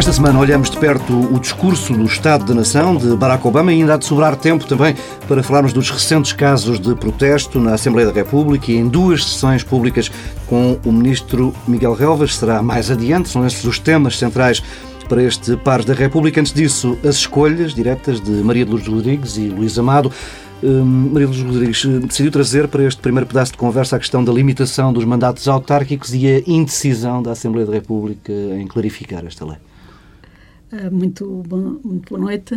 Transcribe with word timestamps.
Esta 0.00 0.14
semana 0.14 0.38
olhamos 0.38 0.70
de 0.70 0.78
perto 0.78 1.12
o 1.12 1.38
discurso 1.38 1.92
do 1.92 2.04
Estado 2.04 2.46
da 2.46 2.54
Nação 2.54 2.96
de 2.96 3.14
Barack 3.14 3.46
Obama 3.46 3.70
e 3.70 3.80
ainda 3.80 3.92
há 3.92 3.96
de 3.98 4.06
sobrar 4.06 4.34
tempo 4.34 4.66
também 4.66 4.96
para 5.28 5.42
falarmos 5.42 5.74
dos 5.74 5.90
recentes 5.90 6.32
casos 6.32 6.80
de 6.80 6.94
protesto 6.94 7.60
na 7.60 7.74
Assembleia 7.74 8.08
da 8.08 8.14
República 8.14 8.72
e 8.72 8.78
em 8.78 8.88
duas 8.88 9.22
sessões 9.22 9.62
públicas 9.62 10.10
com 10.46 10.80
o 10.86 10.90
Ministro 10.90 11.54
Miguel 11.68 11.92
Relvas. 11.92 12.34
Será 12.34 12.62
mais 12.62 12.90
adiante, 12.90 13.28
são 13.28 13.46
esses 13.46 13.62
os 13.62 13.78
temas 13.78 14.18
centrais 14.18 14.62
para 15.06 15.22
este 15.22 15.54
Pares 15.58 15.84
da 15.84 15.92
República. 15.92 16.40
Antes 16.40 16.54
disso, 16.54 16.96
as 17.06 17.16
escolhas 17.16 17.74
diretas 17.74 18.22
de 18.22 18.30
Maria 18.30 18.64
de 18.64 18.70
Lourdes 18.70 18.88
Rodrigues 18.88 19.36
e 19.36 19.50
Luís 19.50 19.78
Amado. 19.78 20.10
Hum, 20.64 21.10
Maria 21.12 21.28
Luz 21.28 21.42
Rodrigues 21.42 21.84
hum, 21.84 22.00
decidiu 22.00 22.32
trazer 22.32 22.68
para 22.68 22.84
este 22.84 23.02
primeiro 23.02 23.26
pedaço 23.26 23.52
de 23.52 23.58
conversa 23.58 23.96
a 23.96 23.98
questão 23.98 24.24
da 24.24 24.32
limitação 24.32 24.94
dos 24.94 25.04
mandatos 25.04 25.46
autárquicos 25.46 26.14
e 26.14 26.26
a 26.26 26.42
indecisão 26.46 27.22
da 27.22 27.32
Assembleia 27.32 27.66
da 27.66 27.74
República 27.74 28.32
em 28.32 28.66
clarificar 28.66 29.26
esta 29.26 29.44
lei. 29.44 29.58
Ah, 30.72 30.88
muito, 30.88 31.26
bom, 31.48 31.80
muito 31.82 32.10
boa 32.10 32.20
noite. 32.20 32.56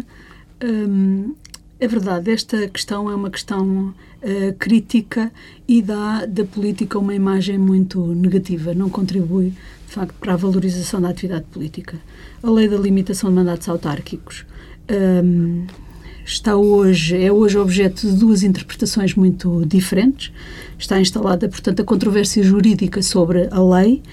Um, 0.64 1.34
é 1.80 1.88
verdade, 1.88 2.30
esta 2.30 2.68
questão 2.68 3.10
é 3.10 3.16
uma 3.16 3.30
questão 3.30 3.88
uh, 3.88 4.54
crítica 4.60 5.32
e 5.68 5.82
dá 5.82 6.26
da 6.28 6.46
política 6.46 7.00
uma 7.00 7.16
imagem 7.16 7.58
muito 7.58 8.06
negativa, 8.14 8.74
não 8.74 8.88
contribui, 8.88 9.50
de 9.88 9.94
facto, 9.94 10.14
para 10.20 10.34
a 10.34 10.38
valorização 10.38 11.02
da 11.02 11.10
atividade 11.10 11.46
política. 11.52 11.98
A 12.44 12.50
lei 12.52 12.68
da 12.70 12.78
limitação 12.78 13.32
de 13.32 13.36
mandatos 13.36 13.68
autárquicos 13.68 14.46
um, 15.26 15.66
está 16.24 16.56
hoje, 16.56 17.18
é 17.18 17.32
hoje 17.32 17.58
objeto 17.58 18.08
de 18.08 18.16
duas 18.16 18.44
interpretações 18.44 19.16
muito 19.16 19.66
diferentes. 19.66 20.32
Está 20.78 21.02
instalada, 21.02 21.50
portanto, 21.50 21.82
a 21.82 21.84
controvérsia 21.84 22.44
jurídica 22.44 23.02
sobre 23.02 23.48
a 23.50 23.62
lei 23.62 24.04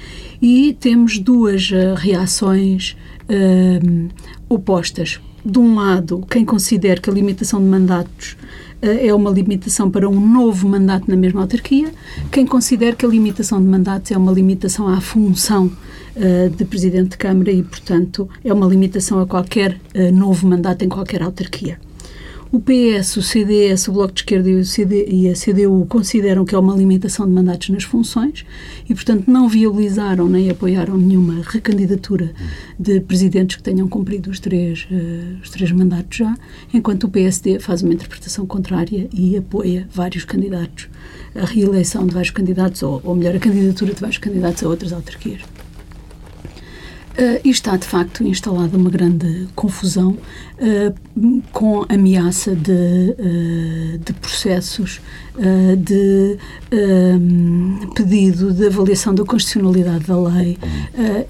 e 0.41 0.74
temos 0.80 1.19
duas 1.19 1.70
uh, 1.70 1.94
reações 1.96 2.96
uh, 3.31 4.09
opostas. 4.48 5.20
De 5.45 5.59
um 5.59 5.77
lado, 5.77 6.25
quem 6.28 6.45
considera 6.45 7.00
que 7.00 7.09
a 7.09 7.12
limitação 7.12 7.61
de 7.61 7.67
mandatos 7.67 8.36
uh, 8.83 8.86
é 8.86 9.14
uma 9.14 9.31
limitação 9.31 9.91
para 9.91 10.09
um 10.09 10.20
novo 10.20 10.69
mandato 10.69 11.09
na 11.09 11.17
mesma 11.17 11.42
autarquia, 11.42 11.92
quem 12.31 12.47
considera 12.47 12.95
que 12.95 13.06
a 13.06 13.08
limitação 13.08 13.61
de 13.61 13.67
mandatos 13.67 14.11
é 14.11 14.19
uma 14.19 14.33
limitação 14.33 14.89
à 14.89 15.01
função 15.01 15.67
uh, 16.17 16.51
de 16.51 16.64
Presidente 16.64 17.11
de 17.11 17.17
Câmara 17.17 17.51
e, 17.51 17.62
portanto, 17.62 18.28
é 18.45 18.53
uma 18.53 18.67
limitação 18.67 19.20
a 19.20 19.27
qualquer 19.27 19.81
uh, 19.95 20.12
novo 20.12 20.47
mandato 20.47 20.84
em 20.84 20.89
qualquer 20.89 21.23
autarquia. 21.23 21.78
O 22.52 22.58
PS, 22.58 23.16
o 23.16 23.22
CDS, 23.22 23.86
o 23.86 23.92
Bloco 23.92 24.12
de 24.12 24.22
Esquerda 24.22 24.50
e, 24.50 24.64
CD, 24.64 25.06
e 25.06 25.28
a 25.28 25.34
CDU 25.34 25.86
consideram 25.88 26.44
que 26.44 26.52
é 26.52 26.58
uma 26.58 26.74
limitação 26.74 27.24
de 27.24 27.32
mandatos 27.32 27.68
nas 27.68 27.84
funções 27.84 28.44
e, 28.88 28.92
portanto, 28.92 29.30
não 29.30 29.48
viabilizaram 29.48 30.28
nem 30.28 30.50
apoiaram 30.50 30.98
nenhuma 30.98 31.44
recandidatura 31.46 32.32
de 32.76 33.00
presidentes 33.02 33.54
que 33.54 33.62
tenham 33.62 33.86
cumprido 33.86 34.30
os 34.30 34.40
três, 34.40 34.88
uh, 34.90 35.40
os 35.40 35.48
três 35.48 35.70
mandatos 35.70 36.18
já, 36.18 36.36
enquanto 36.74 37.04
o 37.04 37.08
PSD 37.08 37.60
faz 37.60 37.82
uma 37.82 37.94
interpretação 37.94 38.44
contrária 38.44 39.08
e 39.12 39.36
apoia 39.36 39.86
vários 39.88 40.24
candidatos, 40.24 40.88
a 41.36 41.44
reeleição 41.44 42.04
de 42.04 42.12
vários 42.12 42.32
candidatos, 42.32 42.82
ou, 42.82 43.00
ou 43.04 43.14
melhor, 43.14 43.36
a 43.36 43.38
candidatura 43.38 43.94
de 43.94 44.00
vários 44.00 44.18
candidatos 44.18 44.64
a 44.64 44.68
outras 44.68 44.92
autarquias. 44.92 45.42
Uh, 47.11 47.41
e 47.44 47.50
está, 47.50 47.77
de 47.77 47.86
facto, 47.86 48.22
instalada 48.22 48.77
uma 48.77 48.89
grande 48.89 49.48
confusão 49.56 50.16
uh, 50.58 51.42
com 51.52 51.84
ameaça 51.89 52.55
de, 52.55 52.70
uh, 52.70 53.98
de 53.98 54.12
processos, 54.14 55.00
de 55.78 56.36
pedido 57.94 58.52
de 58.52 58.67
avaliação 58.67 59.14
da 59.14 59.25
constitucionalidade 59.25 60.05
da 60.05 60.20
lei, 60.20 60.58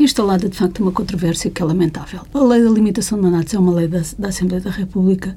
instalada, 0.01 0.49
de 0.49 0.57
facto, 0.57 0.81
uma 0.81 0.91
controvérsia 0.91 1.51
que 1.51 1.63
é 1.63 1.65
lamentável. 1.65 2.21
A 2.35 2.43
lei 2.43 2.63
da 2.63 2.71
limitação 2.71 3.19
de 3.19 3.25
mandatos 3.25 3.55
é 3.55 3.59
uma 3.59 3.73
lei 3.73 3.87
da, 3.87 4.03
da 4.19 4.29
Assembleia 4.29 4.63
da 4.63 4.71
República 4.71 5.37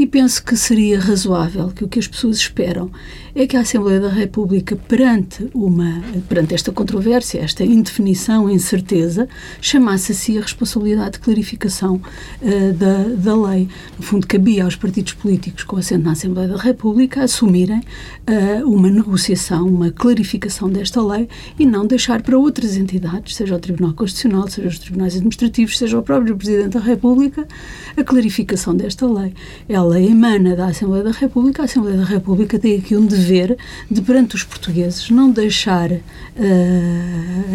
e 0.00 0.06
penso 0.06 0.42
que 0.42 0.56
seria 0.56 0.98
razoável 0.98 1.68
que 1.68 1.84
o 1.84 1.88
que 1.88 1.98
as 1.98 2.08
pessoas 2.08 2.38
esperam 2.38 2.90
é 3.34 3.46
que 3.46 3.56
a 3.56 3.60
Assembleia 3.60 4.00
da 4.00 4.08
República, 4.08 4.76
perante, 4.76 5.48
uma, 5.54 6.02
perante 6.28 6.54
esta 6.54 6.72
controvérsia, 6.72 7.40
esta 7.40 7.64
indefinição, 7.64 8.50
incerteza, 8.50 9.28
chamasse 9.60 10.12
a 10.12 10.14
si 10.14 10.38
a 10.38 10.40
responsabilidade 10.40 11.12
de 11.12 11.20
clarificação 11.20 12.00
uh, 12.42 12.72
da, 12.74 13.04
da 13.16 13.48
lei. 13.48 13.68
No 13.96 14.04
fundo, 14.04 14.26
cabia 14.26 14.64
aos 14.64 14.76
partidos 14.76 15.12
políticos 15.12 15.64
com 15.64 15.76
assento 15.76 16.04
na 16.04 16.12
Assembleia 16.12 16.48
da 16.48 16.56
República 16.56 17.22
assumirem 17.22 17.78
uh, 17.80 18.68
uma 18.68 18.90
negociação, 18.90 19.66
uma 19.66 19.90
clarificação 19.90 20.68
desta 20.68 21.02
lei 21.02 21.28
e 21.58 21.64
não 21.64 21.86
deixar 21.86 22.22
para 22.22 22.36
outras 22.36 22.76
entidades, 22.76 23.36
seja 23.36 23.54
o 23.54 23.58
Tribunal 23.58 23.92
Constitucional, 23.94 24.48
seja 24.48 24.68
os 24.68 24.78
Tribunais 24.78 25.14
Administrativos, 25.14 25.78
seja 25.78 25.98
o 25.98 26.02
próprio 26.02 26.36
Presidente 26.36 26.70
da 26.70 26.80
República, 26.80 27.46
a 27.96 28.02
clarificação 28.02 28.74
desta 28.74 29.06
lei. 29.06 29.32
Ela 29.68 30.00
emana 30.00 30.56
da 30.56 30.66
Assembleia 30.66 31.04
da 31.04 31.12
República, 31.12 31.62
a 31.62 31.64
Assembleia 31.66 31.96
da 31.96 32.04
República 32.04 32.58
tem 32.58 32.78
aqui 32.78 32.96
um 32.96 33.06
dever 33.06 33.19
de, 33.90 34.00
perante 34.02 34.34
os 34.34 34.44
portugueses, 34.44 35.10
não 35.10 35.30
deixar 35.30 35.90
uh, 35.90 36.00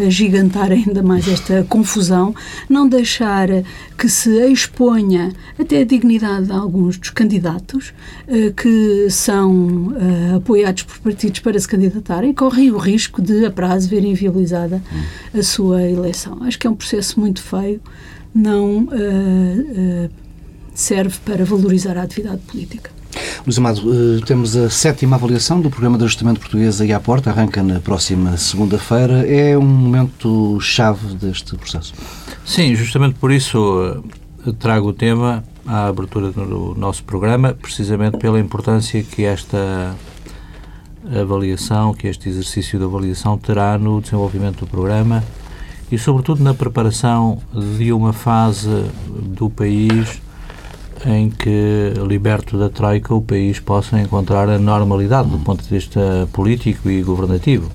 agigantar 0.05 0.71
ainda 0.71 1.01
mais 1.01 1.27
esta 1.27 1.63
confusão, 1.69 2.35
não 2.69 2.87
deixar 2.87 3.47
que 3.97 4.09
se 4.09 4.29
exponha 4.51 5.33
até 5.59 5.81
a 5.81 5.85
dignidade 5.85 6.47
de 6.47 6.51
alguns 6.51 6.97
dos 6.97 7.09
candidatos 7.09 7.93
uh, 8.27 8.53
que 8.53 9.07
são 9.09 9.53
uh, 9.87 10.35
apoiados 10.37 10.83
por 10.83 10.99
partidos 10.99 11.39
para 11.39 11.59
se 11.59 11.67
candidatarem 11.67 12.33
correm 12.33 12.71
o 12.71 12.77
risco 12.77 13.21
de, 13.21 13.45
a 13.45 13.51
prazo, 13.51 13.89
ver 13.89 14.03
inviabilizada 14.03 14.81
a 15.33 15.43
sua 15.43 15.83
eleição. 15.83 16.43
Acho 16.43 16.59
que 16.59 16.67
é 16.67 16.69
um 16.69 16.75
processo 16.75 17.19
muito 17.19 17.41
feio, 17.41 17.81
não. 18.33 18.87
Serve 20.73 21.17
para 21.23 21.45
valorizar 21.45 21.97
a 21.97 22.03
atividade 22.03 22.41
política. 22.41 22.94
Luís 23.43 23.57
Amado, 23.57 23.81
eh, 23.91 24.21
temos 24.25 24.55
a 24.55 24.69
sétima 24.69 25.15
avaliação 25.15 25.59
do 25.59 25.69
Programa 25.69 25.97
de 25.97 26.03
Ajustamento 26.05 26.39
Português 26.39 26.79
aí 26.79 26.93
à 26.93 26.99
porta, 26.99 27.29
arranca 27.29 27.61
na 27.61 27.79
próxima 27.79 28.37
segunda-feira. 28.37 29.27
É 29.27 29.57
um 29.57 29.65
momento 29.65 30.59
chave 30.61 31.15
deste 31.15 31.55
processo? 31.55 31.93
Sim, 32.45 32.75
justamente 32.75 33.15
por 33.15 33.31
isso 33.31 34.03
eh, 34.45 34.51
trago 34.59 34.89
o 34.89 34.93
tema 34.93 35.43
à 35.65 35.87
abertura 35.87 36.31
do 36.31 36.75
nosso 36.77 37.03
programa, 37.03 37.53
precisamente 37.53 38.17
pela 38.17 38.39
importância 38.39 39.03
que 39.03 39.23
esta 39.23 39.95
avaliação, 41.21 41.93
que 41.93 42.07
este 42.07 42.29
exercício 42.29 42.79
de 42.79 42.85
avaliação 42.85 43.37
terá 43.37 43.77
no 43.77 44.01
desenvolvimento 44.01 44.61
do 44.61 44.67
programa 44.67 45.23
e, 45.91 45.97
sobretudo, 45.97 46.43
na 46.43 46.53
preparação 46.53 47.39
de 47.53 47.91
uma 47.91 48.11
fase 48.11 48.85
do 49.07 49.49
país 49.49 50.21
em 51.05 51.29
que, 51.29 51.93
liberto 52.07 52.57
da 52.57 52.69
Troika, 52.69 53.13
o 53.13 53.21
país 53.21 53.59
possa 53.59 53.99
encontrar 53.99 54.49
a 54.49 54.57
normalidade 54.57 55.29
do 55.29 55.37
ponto 55.37 55.63
de 55.63 55.69
vista 55.69 56.27
político 56.33 56.89
e 56.89 57.03
governativo. 57.03 57.71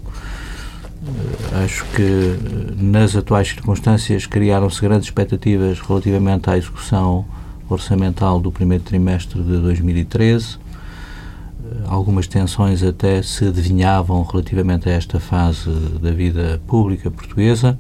Eh, 1.07 1.65
acho 1.65 1.85
que, 1.95 2.03
eh, 2.03 2.37
nas 2.77 3.15
atuais 3.15 3.49
circunstâncias, 3.49 4.27
criaram-se 4.27 4.81
grandes 4.81 5.07
expectativas 5.07 5.81
relativamente 5.81 6.51
à 6.51 6.59
execução 6.59 7.25
orçamental 7.69 8.41
do 8.41 8.51
primeiro 8.51 8.83
trimestre 8.83 9.41
de 9.41 9.59
2013. 9.59 10.59
Eh, 10.59 11.77
algumas 11.87 12.27
tensões 12.27 12.83
até 12.83 13.23
se 13.23 13.47
adivinhavam 13.47 14.23
relativamente 14.25 14.89
a 14.89 14.93
esta 14.93 15.21
fase 15.21 15.71
da 16.03 16.11
vida 16.11 16.61
pública 16.67 17.11
portuguesa 17.11 17.79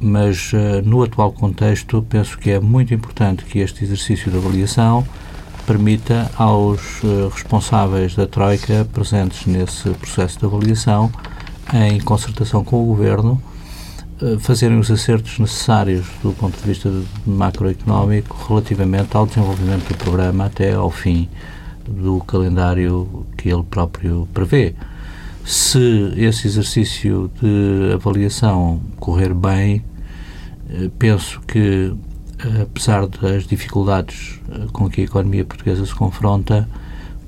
mas 0.00 0.52
uh, 0.52 0.82
no 0.84 1.02
atual 1.02 1.30
contexto 1.30 2.04
penso 2.08 2.38
que 2.38 2.50
é 2.50 2.58
muito 2.58 2.94
importante 2.94 3.44
que 3.44 3.58
este 3.58 3.84
exercício 3.84 4.30
de 4.30 4.38
avaliação 4.38 5.06
permita 5.66 6.30
aos 6.36 7.02
uh, 7.02 7.28
responsáveis 7.28 8.14
da 8.14 8.26
Troika 8.26 8.84
presentes 8.92 9.46
nesse 9.46 9.90
processo 9.90 10.38
de 10.38 10.46
avaliação, 10.46 11.12
em 11.72 12.00
concertação 12.00 12.64
com 12.64 12.82
o 12.82 12.86
Governo, 12.86 13.40
uh, 14.22 14.40
fazerem 14.40 14.78
os 14.78 14.90
acertos 14.90 15.38
necessários 15.38 16.06
do 16.22 16.32
ponto 16.32 16.56
de 16.56 16.66
vista 16.66 16.90
macroeconómico 17.26 18.36
relativamente 18.48 19.16
ao 19.16 19.26
desenvolvimento 19.26 19.88
do 19.88 19.94
programa 19.96 20.46
até 20.46 20.72
ao 20.72 20.90
fim 20.90 21.28
do 21.86 22.20
calendário 22.20 23.26
que 23.36 23.48
ele 23.48 23.62
próprio 23.62 24.26
prevê. 24.32 24.74
Se 25.44 26.12
esse 26.16 26.46
exercício 26.46 27.30
de 27.40 27.92
avaliação 27.94 28.80
correr 28.98 29.34
bem, 29.34 29.76
eh, 29.76 29.89
penso 30.98 31.40
que, 31.46 31.92
eh, 32.38 32.62
apesar 32.62 33.06
das 33.06 33.46
dificuldades 33.46 34.40
eh, 34.50 34.66
com 34.72 34.88
que 34.88 35.00
a 35.00 35.04
economia 35.04 35.44
portuguesa 35.44 35.84
se 35.84 35.94
confronta, 35.94 36.68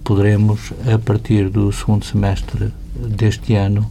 poderemos, 0.04 0.72
a 0.92 0.98
partir 0.98 1.48
do 1.48 1.72
segundo 1.72 2.04
semestre 2.04 2.72
deste 2.94 3.54
ano, 3.54 3.90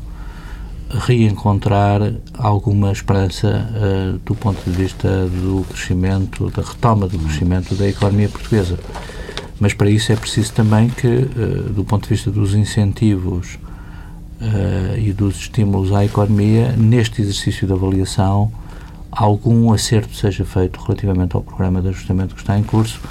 reencontrar 0.89 2.01
alguma 2.33 2.91
esperança 2.91 3.47
uh, 3.47 4.17
do 4.25 4.35
ponto 4.35 4.61
de 4.69 4.71
vista 4.71 5.25
do 5.27 5.65
crescimento, 5.69 6.49
da 6.49 6.61
retoma 6.61 7.07
do 7.07 7.17
crescimento 7.17 7.75
da 7.75 7.87
economia 7.87 8.27
portuguesa. 8.27 8.77
Mas 9.57 9.73
para 9.73 9.89
isso 9.89 10.11
é 10.11 10.17
preciso 10.17 10.51
também 10.51 10.89
que, 10.89 11.07
uh, 11.07 11.69
do 11.73 11.85
ponto 11.85 12.03
de 12.03 12.09
vista 12.09 12.29
dos 12.29 12.53
incentivos 12.53 13.57
uh, 14.41 14.97
e 14.97 15.13
dos 15.13 15.37
estímulos 15.37 15.93
à 15.93 16.03
economia, 16.03 16.73
neste 16.73 17.21
exercício 17.21 17.65
de 17.65 17.71
avaliação, 17.71 18.51
algum 19.11 19.73
acerto 19.73 20.15
seja 20.15 20.45
feito 20.45 20.79
relativamente 20.79 21.35
ao 21.35 21.41
programa 21.41 21.81
de 21.81 21.89
ajustamento 21.89 22.35
que 22.35 22.41
está 22.41 22.57
em 22.57 22.63
curso. 22.63 23.01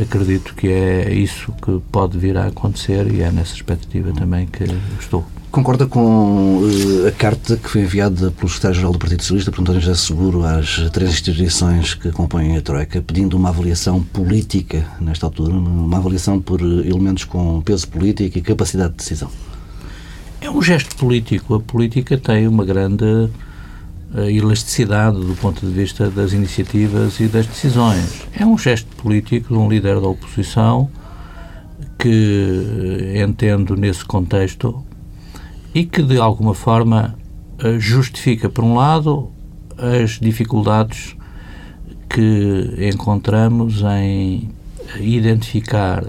Acredito 0.00 0.54
que 0.54 0.68
é 0.68 1.12
isso 1.12 1.52
que 1.62 1.80
pode 1.92 2.16
vir 2.16 2.36
a 2.36 2.46
acontecer 2.46 3.12
e 3.12 3.20
é 3.20 3.30
nessa 3.30 3.54
expectativa 3.54 4.12
também 4.12 4.46
que 4.46 4.64
estou. 4.98 5.26
Concorda 5.50 5.84
com 5.84 6.58
uh, 6.58 7.08
a 7.08 7.10
carta 7.10 7.56
que 7.56 7.68
foi 7.68 7.80
enviada 7.80 8.30
pelo 8.30 8.48
secretário-geral 8.48 8.92
do 8.92 9.00
Partido 9.00 9.20
Socialista, 9.20 9.50
por 9.50 9.60
António 9.60 9.80
José 9.80 9.94
Seguro, 9.96 10.44
às 10.44 10.76
três 10.92 11.10
instituições 11.10 11.92
que 11.92 12.12
compõem 12.12 12.56
a 12.56 12.62
Troika, 12.62 13.02
pedindo 13.02 13.36
uma 13.36 13.48
avaliação 13.48 14.00
política 14.00 14.86
nesta 15.00 15.26
altura, 15.26 15.52
uma 15.52 15.96
avaliação 15.96 16.40
por 16.40 16.60
elementos 16.60 17.24
com 17.24 17.60
peso 17.62 17.88
político 17.88 18.38
e 18.38 18.42
capacidade 18.42 18.90
de 18.90 18.98
decisão? 18.98 19.28
É 20.40 20.48
um 20.48 20.62
gesto 20.62 20.94
político. 20.94 21.56
A 21.56 21.60
política 21.60 22.16
tem 22.16 22.46
uma 22.46 22.64
grande 22.64 23.28
elasticidade 24.14 25.18
do 25.18 25.34
ponto 25.36 25.64
de 25.64 25.72
vista 25.72 26.10
das 26.10 26.32
iniciativas 26.32 27.20
e 27.20 27.26
das 27.26 27.46
decisões. 27.46 28.26
É 28.38 28.44
um 28.44 28.58
gesto 28.58 28.88
político 28.96 29.54
de 29.54 29.58
um 29.58 29.68
líder 29.68 30.00
da 30.00 30.08
oposição 30.08 30.90
que, 31.98 33.14
entendo 33.24 33.76
nesse 33.76 34.04
contexto, 34.04 34.84
e 35.74 35.84
que, 35.84 36.02
de 36.02 36.18
alguma 36.18 36.54
forma, 36.54 37.14
eh, 37.58 37.78
justifica, 37.78 38.48
por 38.48 38.64
um 38.64 38.74
lado, 38.74 39.30
as 39.78 40.18
dificuldades 40.18 41.16
que 42.08 42.90
encontramos 42.92 43.82
em 43.82 44.50
identificar 44.98 46.04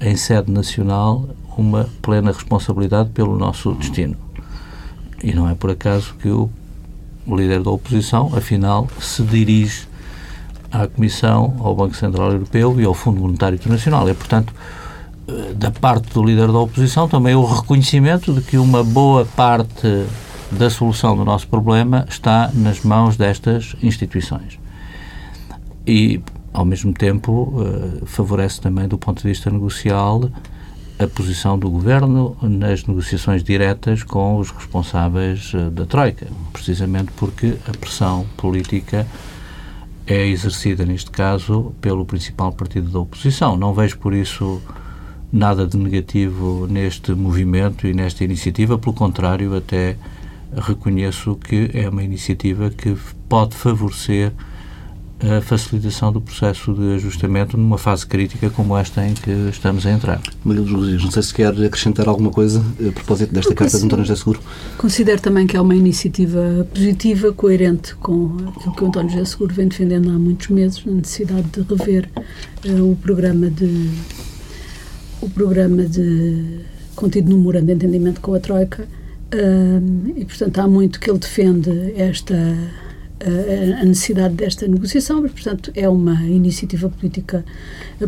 em 0.00 0.16
sede 0.16 0.50
nacional 0.52 1.28
uma 1.56 1.88
plena 2.02 2.30
responsabilidade 2.30 3.10
pelo 3.10 3.36
nosso 3.36 3.72
destino. 3.72 4.16
E 5.22 5.32
não 5.32 5.48
é 5.48 5.54
por 5.54 5.70
acaso 5.70 6.14
que 6.20 6.28
o 6.28 6.50
líder 7.36 7.62
da 7.62 7.70
oposição, 7.70 8.30
afinal, 8.34 8.88
se 9.00 9.22
dirige 9.22 9.86
à 10.70 10.86
Comissão, 10.86 11.56
ao 11.60 11.74
Banco 11.74 11.96
Central 11.96 12.32
Europeu 12.32 12.80
e 12.80 12.84
ao 12.84 12.94
Fundo 12.94 13.20
Monetário 13.20 13.56
Internacional. 13.56 14.08
É, 14.08 14.14
portanto, 14.14 14.52
da 15.56 15.70
parte 15.70 16.12
do 16.12 16.22
líder 16.22 16.50
da 16.50 16.58
oposição 16.58 17.08
também 17.08 17.34
o 17.34 17.44
reconhecimento 17.44 18.32
de 18.32 18.40
que 18.40 18.56
uma 18.56 18.82
boa 18.82 19.26
parte 19.26 20.06
da 20.50 20.70
solução 20.70 21.14
do 21.14 21.24
nosso 21.24 21.46
problema 21.46 22.06
está 22.08 22.50
nas 22.54 22.82
mãos 22.82 23.16
destas 23.16 23.76
instituições. 23.82 24.58
E, 25.86 26.20
ao 26.52 26.64
mesmo 26.64 26.94
tempo, 26.94 27.62
eh, 27.62 28.06
favorece 28.06 28.60
também, 28.60 28.88
do 28.88 28.96
ponto 28.96 29.22
de 29.22 29.28
vista 29.28 29.50
negocial, 29.50 30.30
a 30.98 31.06
posição 31.06 31.58
do 31.58 31.70
governo 31.70 32.36
nas 32.42 32.84
negociações 32.84 33.44
diretas 33.44 34.02
com 34.02 34.38
os 34.38 34.50
responsáveis 34.50 35.52
eh, 35.54 35.70
da 35.70 35.86
Troika, 35.86 36.26
precisamente 36.52 37.12
porque 37.16 37.54
a 37.68 37.76
pressão 37.76 38.26
política 38.36 39.06
é 40.06 40.26
exercida, 40.26 40.84
neste 40.84 41.10
caso, 41.10 41.72
pelo 41.80 42.04
principal 42.04 42.52
partido 42.52 42.90
da 42.90 42.98
oposição. 42.98 43.56
Não 43.56 43.72
vejo 43.72 43.98
por 43.98 44.12
isso 44.12 44.60
nada 45.32 45.66
de 45.66 45.76
negativo 45.76 46.66
neste 46.68 47.12
movimento 47.12 47.86
e 47.86 47.94
nesta 47.94 48.24
iniciativa, 48.24 48.78
pelo 48.78 48.94
contrário, 48.94 49.54
até 49.54 49.96
reconheço 50.56 51.36
que 51.36 51.70
é 51.74 51.88
uma 51.88 52.02
iniciativa 52.02 52.70
que 52.70 52.96
pode 53.28 53.54
favorecer 53.54 54.32
a 55.20 55.40
facilitação 55.40 56.12
do 56.12 56.20
processo 56.20 56.72
de 56.72 56.94
ajustamento 56.94 57.56
numa 57.56 57.76
fase 57.76 58.06
crítica 58.06 58.48
como 58.50 58.76
esta 58.76 59.04
em 59.04 59.14
que 59.14 59.30
estamos 59.50 59.84
a 59.84 59.90
entrar. 59.90 60.20
Maria 60.44 60.62
dos 60.62 60.70
Luís, 60.70 61.02
não 61.02 61.10
sei 61.10 61.22
se 61.22 61.34
quer 61.34 61.48
acrescentar 61.48 62.08
alguma 62.08 62.30
coisa 62.30 62.62
a 62.86 62.92
propósito 62.92 63.34
desta 63.34 63.54
carta 63.54 63.78
de 63.78 63.84
António 63.84 64.04
José 64.04 64.18
Seguro. 64.18 64.40
Considero 64.76 65.20
também 65.20 65.46
que 65.46 65.56
é 65.56 65.60
uma 65.60 65.74
iniciativa 65.74 66.66
positiva, 66.72 67.32
coerente 67.32 67.96
com 67.96 68.36
aquilo 68.56 68.74
que 68.74 68.84
o 68.84 68.86
António 68.86 69.10
José 69.10 69.24
Seguro 69.24 69.54
vem 69.54 69.68
defendendo 69.68 70.08
há 70.10 70.18
muitos 70.18 70.48
meses, 70.48 70.82
a 70.86 70.90
necessidade 70.90 71.48
de 71.48 71.62
rever 71.62 72.08
uh, 72.64 72.90
o 72.90 72.96
programa 72.96 73.50
de 73.50 73.90
o 75.20 75.28
programa 75.28 75.82
de 75.84 76.60
contido 76.94 77.30
no 77.30 77.38
memorando 77.38 77.66
de 77.66 77.72
entendimento 77.72 78.20
com 78.20 78.34
a 78.34 78.40
Troika 78.40 78.86
um, 79.34 80.12
e, 80.16 80.24
portanto, 80.24 80.58
há 80.58 80.68
muito 80.68 80.98
que 80.98 81.10
ele 81.10 81.18
defende 81.18 81.92
esta 81.96 82.34
a, 83.80 83.84
necessidade 83.84 84.34
desta 84.34 84.66
negociação, 84.66 85.22
mas, 85.22 85.32
portanto, 85.32 85.72
é 85.74 85.88
uma 85.88 86.22
iniciativa 86.24 86.88
política 86.88 87.44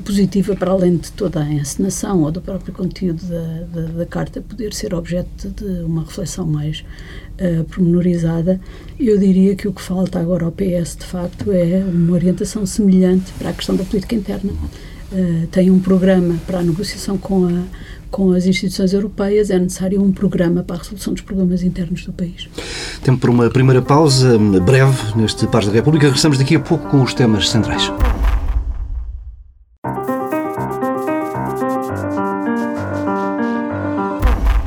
positiva 0.04 0.54
para 0.54 0.70
além 0.70 0.96
de 0.96 1.10
toda 1.12 1.40
a 1.40 1.52
encenação 1.52 2.22
ou 2.22 2.30
do 2.30 2.40
próprio 2.40 2.72
conteúdo 2.72 3.22
da, 3.26 3.80
da, 3.80 3.88
da 3.88 4.06
Carta 4.06 4.40
poder 4.40 4.72
ser 4.72 4.94
objeto 4.94 5.48
de 5.48 5.82
uma 5.82 6.02
reflexão 6.02 6.46
mais 6.46 6.84
uh, 7.40 7.64
pormenorizada. 7.64 8.60
Eu 8.98 9.18
diria 9.18 9.56
que 9.56 9.66
o 9.66 9.72
que 9.72 9.82
falta 9.82 10.20
agora 10.20 10.44
ao 10.44 10.52
PS, 10.52 10.96
de 10.96 11.06
facto, 11.06 11.50
é 11.50 11.84
uma 11.84 12.12
orientação 12.12 12.64
semelhante 12.64 13.32
para 13.38 13.50
a 13.50 13.52
questão 13.52 13.74
da 13.74 13.84
política 13.84 14.14
interna 14.14 14.52
uh, 14.52 15.46
tem 15.48 15.70
um 15.70 15.80
programa 15.80 16.36
para 16.46 16.60
a 16.60 16.62
negociação 16.62 17.18
com, 17.18 17.46
a, 17.46 17.62
com 18.10 18.32
as 18.32 18.46
instituições 18.46 18.92
europeias, 18.92 19.50
é 19.50 19.58
necessário 19.58 20.02
um 20.02 20.12
programa 20.12 20.62
para 20.62 20.76
a 20.76 20.78
resolução 20.78 21.12
dos 21.12 21.22
problemas 21.22 21.62
internos 21.62 22.04
do 22.04 22.12
país. 22.12 22.48
Tempo 23.02 23.18
para 23.18 23.30
uma 23.30 23.48
primeira 23.48 23.80
pausa, 23.80 24.38
breve, 24.38 25.16
neste 25.16 25.46
Pares 25.46 25.68
da 25.68 25.74
República. 25.74 26.06
Regressamos 26.06 26.38
daqui 26.38 26.56
a 26.56 26.60
pouco 26.60 26.88
com 26.88 27.02
os 27.02 27.14
temas 27.14 27.48
centrais. 27.48 27.90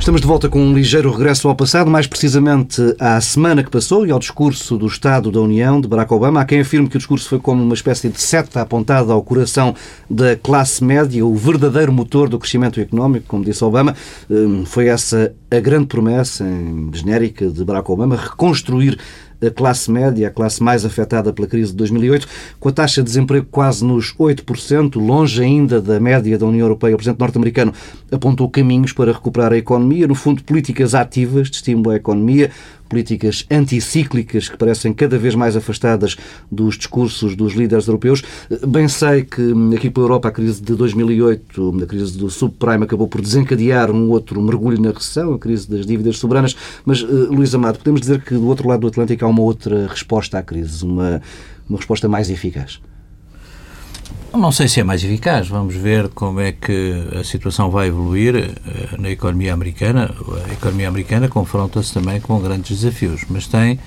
Estamos 0.04 0.20
de 0.20 0.26
volta 0.26 0.50
com 0.50 0.60
um 0.60 0.74
ligeiro 0.74 1.10
regresso 1.10 1.48
ao 1.48 1.56
passado, 1.56 1.90
mais 1.90 2.06
precisamente 2.06 2.78
à 2.98 3.18
semana 3.22 3.64
que 3.64 3.70
passou 3.70 4.06
e 4.06 4.10
ao 4.10 4.18
discurso 4.18 4.76
do 4.76 4.86
Estado 4.86 5.32
da 5.32 5.40
União 5.40 5.80
de 5.80 5.88
Barack 5.88 6.12
Obama. 6.12 6.42
Há 6.42 6.44
quem 6.44 6.60
afirme 6.60 6.90
que 6.90 6.96
o 6.96 6.98
discurso 6.98 7.26
foi 7.26 7.38
como 7.38 7.62
uma 7.62 7.72
espécie 7.72 8.10
de 8.10 8.20
seta 8.20 8.60
apontada 8.60 9.14
ao 9.14 9.22
coração 9.22 9.74
da 10.10 10.36
classe 10.36 10.84
média, 10.84 11.24
o 11.24 11.34
verdadeiro 11.34 11.90
motor 11.90 12.28
do 12.28 12.38
crescimento 12.38 12.78
económico, 12.78 13.24
como 13.28 13.46
disse 13.46 13.64
Obama. 13.64 13.96
Hum, 14.30 14.66
foi 14.66 14.88
essa 14.88 15.34
a 15.50 15.58
grande 15.58 15.86
promessa 15.86 16.44
genérica 16.92 17.48
de 17.48 17.64
Barack 17.64 17.90
Obama, 17.90 18.14
reconstruir 18.14 18.98
a 19.46 19.50
classe 19.50 19.90
média, 19.90 20.28
a 20.28 20.30
classe 20.30 20.62
mais 20.62 20.84
afetada 20.84 21.32
pela 21.32 21.46
crise 21.46 21.70
de 21.70 21.76
2008, 21.76 22.26
com 22.58 22.68
a 22.68 22.72
taxa 22.72 23.02
de 23.02 23.06
desemprego 23.06 23.46
quase 23.50 23.84
nos 23.84 24.14
8%, 24.14 24.96
longe 24.96 25.42
ainda 25.42 25.80
da 25.80 25.98
média 26.00 26.38
da 26.38 26.46
União 26.46 26.64
Europeia. 26.64 26.94
O 26.94 26.96
presidente 26.96 27.20
norte-americano 27.20 27.72
apontou 28.10 28.48
caminhos 28.48 28.92
para 28.92 29.12
recuperar 29.12 29.52
a 29.52 29.56
economia, 29.56 30.06
no 30.06 30.14
fundo, 30.14 30.42
políticas 30.42 30.94
ativas 30.94 31.50
de 31.50 31.56
estímulo 31.56 31.90
à 31.90 31.96
economia, 31.96 32.50
políticas 32.94 33.44
anticíclicas 33.50 34.48
que 34.48 34.56
parecem 34.56 34.94
cada 34.94 35.18
vez 35.18 35.34
mais 35.34 35.56
afastadas 35.56 36.16
dos 36.48 36.78
discursos 36.78 37.34
dos 37.34 37.52
líderes 37.54 37.88
europeus. 37.88 38.22
Bem 38.68 38.86
sei 38.86 39.24
que 39.24 39.42
aqui 39.74 39.90
pela 39.90 40.04
Europa 40.04 40.28
a 40.28 40.30
crise 40.30 40.62
de 40.62 40.76
2008, 40.76 41.82
a 41.82 41.86
crise 41.86 42.16
do 42.16 42.30
subprime, 42.30 42.84
acabou 42.84 43.08
por 43.08 43.20
desencadear 43.20 43.90
um 43.90 44.10
outro 44.10 44.40
mergulho 44.40 44.80
na 44.80 44.92
recessão, 44.92 45.34
a 45.34 45.38
crise 45.40 45.68
das 45.68 45.84
dívidas 45.84 46.18
soberanas, 46.18 46.54
mas, 46.86 47.02
uh, 47.02 47.32
Luís 47.32 47.52
Amado, 47.52 47.78
podemos 47.78 48.00
dizer 48.00 48.22
que 48.22 48.34
do 48.34 48.46
outro 48.46 48.68
lado 48.68 48.82
do 48.82 48.86
Atlântico 48.86 49.24
há 49.24 49.28
uma 49.28 49.42
outra 49.42 49.88
resposta 49.88 50.38
à 50.38 50.42
crise, 50.42 50.84
uma, 50.84 51.20
uma 51.68 51.78
resposta 51.78 52.08
mais 52.08 52.30
eficaz? 52.30 52.80
Não 54.32 54.50
sei 54.50 54.66
se 54.66 54.80
é 54.80 54.84
mais 54.84 55.04
eficaz. 55.04 55.48
Vamos 55.48 55.74
ver 55.74 56.08
como 56.08 56.40
é 56.40 56.52
que 56.52 56.92
a 57.18 57.22
situação 57.22 57.70
vai 57.70 57.88
evoluir 57.88 58.34
uh, 58.34 59.00
na 59.00 59.08
economia 59.10 59.54
americana. 59.54 60.12
A 60.48 60.52
economia 60.52 60.88
americana 60.88 61.28
confronta-se 61.28 61.94
também 61.94 62.20
com 62.20 62.40
grandes 62.40 62.80
desafios, 62.80 63.22
mas 63.28 63.46
tem, 63.46 63.78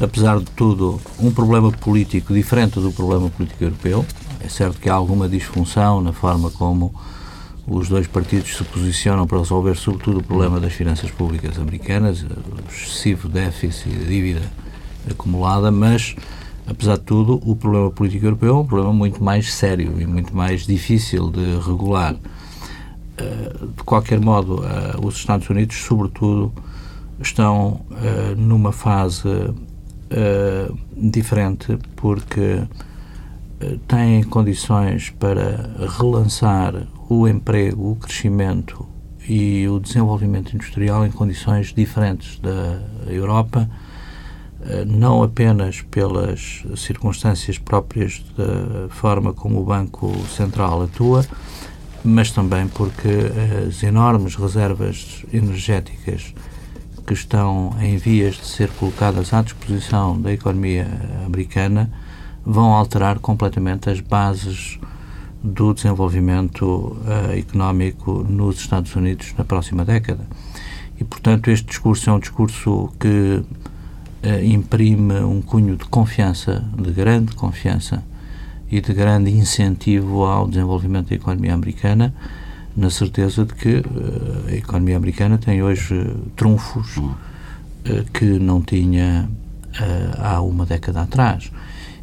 apesar 0.00 0.38
de 0.38 0.46
tudo, 0.56 1.00
um 1.20 1.30
problema 1.30 1.70
político 1.70 2.32
diferente 2.32 2.80
do 2.80 2.90
problema 2.90 3.28
político 3.28 3.62
europeu. 3.62 4.06
É 4.40 4.48
certo 4.48 4.80
que 4.80 4.88
há 4.88 4.94
alguma 4.94 5.28
disfunção 5.28 6.00
na 6.00 6.12
forma 6.12 6.50
como 6.50 6.94
os 7.66 7.88
dois 7.88 8.06
partidos 8.06 8.56
se 8.56 8.64
posicionam 8.64 9.26
para 9.26 9.38
resolver, 9.38 9.76
sobretudo, 9.76 10.18
o 10.18 10.22
problema 10.22 10.58
das 10.58 10.72
finanças 10.72 11.10
públicas 11.10 11.58
americanas, 11.58 12.22
o 12.22 12.72
excessivo 12.72 13.28
déficit 13.28 13.88
e 13.88 14.04
dívida 14.04 14.42
acumulada, 15.08 15.70
mas 15.70 16.16
apesar 16.66 16.96
de 16.96 17.04
tudo, 17.04 17.40
o 17.44 17.56
problema 17.56 17.90
político 17.90 18.26
europeu 18.26 18.56
é 18.56 18.58
um 18.58 18.66
problema 18.66 18.92
muito 18.92 19.22
mais 19.22 19.52
sério 19.52 20.00
e 20.00 20.06
muito 20.06 20.34
mais 20.34 20.66
difícil 20.66 21.30
de 21.30 21.58
regular. 21.66 22.16
Eh, 23.16 23.66
de 23.76 23.82
qualquer 23.84 24.20
modo, 24.20 24.64
eh, 24.64 24.96
os 25.02 25.16
Estados 25.16 25.48
Unidos, 25.48 25.76
sobretudo, 25.76 26.52
estão 27.20 27.80
eh, 27.90 28.34
numa 28.36 28.72
fase 28.72 29.28
diferente 30.94 31.78
porque 31.96 32.62
têm 33.88 34.22
condições 34.24 35.08
para 35.08 35.70
relançar 35.98 36.86
o 37.08 37.26
emprego, 37.26 37.92
o 37.92 37.96
crescimento 37.96 38.86
e 39.26 39.66
o 39.68 39.80
desenvolvimento 39.80 40.54
industrial 40.54 41.06
em 41.06 41.10
condições 41.10 41.72
diferentes 41.72 42.38
da 42.40 42.82
Europa 43.06 43.70
não 44.86 45.22
apenas 45.22 45.82
pelas 45.82 46.62
circunstâncias 46.76 47.58
próprias 47.58 48.22
da 48.36 48.88
forma 48.90 49.32
como 49.32 49.60
o 49.60 49.64
Banco 49.64 50.12
Central 50.28 50.82
atua, 50.82 51.24
mas 52.04 52.30
também 52.30 52.68
porque 52.68 53.08
as 53.66 53.82
enormes 53.82 54.34
reservas 54.34 55.24
energéticas 55.32 56.34
que 57.06 57.12
estão 57.12 57.76
em 57.80 57.96
vias 57.96 58.36
de 58.36 58.46
ser 58.46 58.70
colocadas 58.70 59.32
à 59.32 59.42
disposição 59.42 60.20
da 60.20 60.32
economia 60.32 60.86
americana 61.26 61.90
vão 62.44 62.72
alterar 62.72 63.18
completamente 63.18 63.90
as 63.90 64.00
bases 64.00 64.78
do 65.42 65.74
desenvolvimento 65.74 66.64
uh, 66.64 67.36
económico 67.36 68.24
nos 68.28 68.58
Estados 68.58 68.94
Unidos 68.94 69.34
na 69.36 69.44
próxima 69.44 69.84
década. 69.84 70.24
E, 71.00 71.04
portanto, 71.04 71.50
este 71.50 71.66
discurso 71.66 72.10
é 72.10 72.12
um 72.12 72.20
discurso 72.20 72.92
que 73.00 73.42
uh, 74.24 74.44
imprime 74.44 75.20
um 75.20 75.40
cunho 75.42 75.76
de 75.76 75.84
confiança, 75.84 76.64
de 76.76 76.90
grande 76.90 77.34
confiança 77.34 78.02
e 78.70 78.80
de 78.80 78.92
grande 78.92 79.30
incentivo 79.30 80.24
ao 80.24 80.48
desenvolvimento 80.48 81.08
da 81.08 81.14
economia 81.14 81.54
americana, 81.54 82.14
na 82.76 82.88
certeza 82.90 83.44
de 83.44 83.54
que 83.54 83.76
uh, 83.76 84.48
a 84.48 84.52
economia 84.52 84.96
americana 84.96 85.38
tem 85.38 85.62
hoje 85.62 85.94
trunfos 86.36 86.98
que 88.14 88.24
não 88.24 88.62
tinha 88.62 89.28
há 90.18 90.40
uma 90.40 90.64
década 90.64 91.02
atrás. 91.02 91.50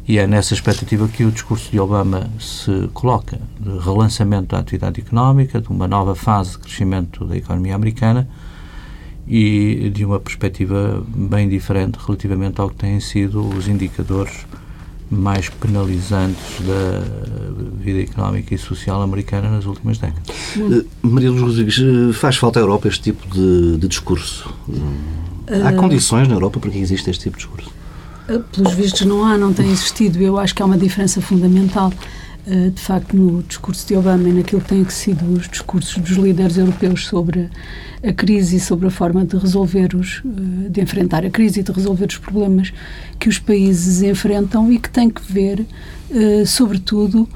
E 0.06 0.18
é 0.18 0.26
nessa 0.26 0.52
expectativa 0.52 1.08
que 1.08 1.24
o 1.24 1.30
discurso 1.30 1.70
de 1.70 1.80
Obama 1.80 2.28
se 2.38 2.90
coloca, 2.92 3.38
de 3.58 3.78
relançamento 3.78 4.48
da 4.48 4.58
atividade 4.58 5.00
económica, 5.00 5.58
de 5.58 5.68
uma 5.68 5.88
nova 5.88 6.14
fase 6.14 6.50
de 6.50 6.58
crescimento 6.58 7.24
da 7.24 7.34
economia 7.34 7.74
americana 7.74 8.28
e 9.30 9.88
de 9.90 10.04
uma 10.04 10.18
perspectiva 10.18 11.04
bem 11.06 11.48
diferente 11.48 11.96
relativamente 12.04 12.60
ao 12.60 12.68
que 12.68 12.74
têm 12.74 12.98
sido 12.98 13.48
os 13.56 13.68
indicadores 13.68 14.44
mais 15.08 15.48
penalizantes 15.48 16.60
da 16.60 17.02
vida 17.78 18.00
económica 18.00 18.52
e 18.52 18.58
social 18.58 19.00
americana 19.02 19.48
nas 19.48 19.66
últimas 19.66 19.98
décadas. 19.98 20.28
Uh, 20.56 20.84
Maria 21.00 21.30
Luz 21.30 21.42
Rodrigues, 21.42 21.78
eh, 21.78 22.12
faz 22.12 22.36
falta 22.36 22.58
à 22.58 22.62
Europa 22.62 22.88
este 22.88 23.02
tipo 23.02 23.26
de, 23.28 23.76
de 23.76 23.88
discurso? 23.88 24.52
Uh, 24.68 25.66
Há 25.66 25.72
condições 25.74 26.26
na 26.26 26.34
Europa 26.34 26.58
para 26.58 26.70
que 26.70 26.78
exista 26.78 27.10
este 27.10 27.24
tipo 27.24 27.36
de 27.36 27.44
discurso? 27.44 27.70
Eh, 28.30 28.40
pelos 28.52 28.72
vistos 28.74 29.02
não 29.02 29.24
há, 29.24 29.36
não 29.36 29.52
tem 29.52 29.70
existido. 29.70 30.20
Eu 30.20 30.38
acho 30.38 30.54
que 30.54 30.62
há 30.62 30.64
uma 30.64 30.78
diferença 30.78 31.20
fundamental, 31.20 31.92
eh, 31.92 32.29
de 32.74 32.80
facto, 32.80 33.16
no 33.16 33.42
discurso 33.42 33.86
de 33.86 33.94
Obama 33.94 34.28
e 34.28 34.32
naquilo 34.32 34.60
que 34.60 34.68
têm 34.68 34.88
sido 34.88 35.24
os 35.32 35.48
discursos 35.48 35.96
dos 36.02 36.16
líderes 36.16 36.56
europeus 36.56 37.06
sobre 37.06 37.48
a 38.02 38.12
crise 38.12 38.56
e 38.56 38.60
sobre 38.60 38.88
a 38.88 38.90
forma 38.90 39.24
de 39.24 39.36
resolver 39.36 39.94
os, 39.94 40.22
eh, 40.24 40.68
de 40.68 40.80
enfrentar 40.80 41.24
a 41.24 41.30
crise 41.30 41.60
e 41.60 41.62
de 41.62 41.70
resolver 41.70 42.06
os 42.06 42.18
problemas 42.18 42.72
que 43.18 43.28
os 43.28 43.38
países 43.38 44.02
enfrentam 44.02 44.72
e 44.72 44.78
que 44.78 44.88
tem 44.88 45.10
que 45.10 45.20
ver, 45.20 45.66
sobretudo, 46.46 47.28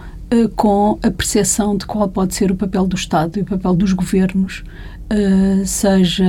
com 0.57 0.99
a 1.03 1.11
percepção 1.11 1.77
de 1.77 1.87
qual 1.87 2.09
pode 2.09 2.35
ser 2.35 2.51
o 2.51 2.57
papel 2.57 2.87
do 2.87 2.97
Estado 2.97 3.39
e 3.39 3.43
o 3.43 3.45
papel 3.45 3.75
dos 3.75 3.93
governos, 3.93 4.65
seja 5.67 6.25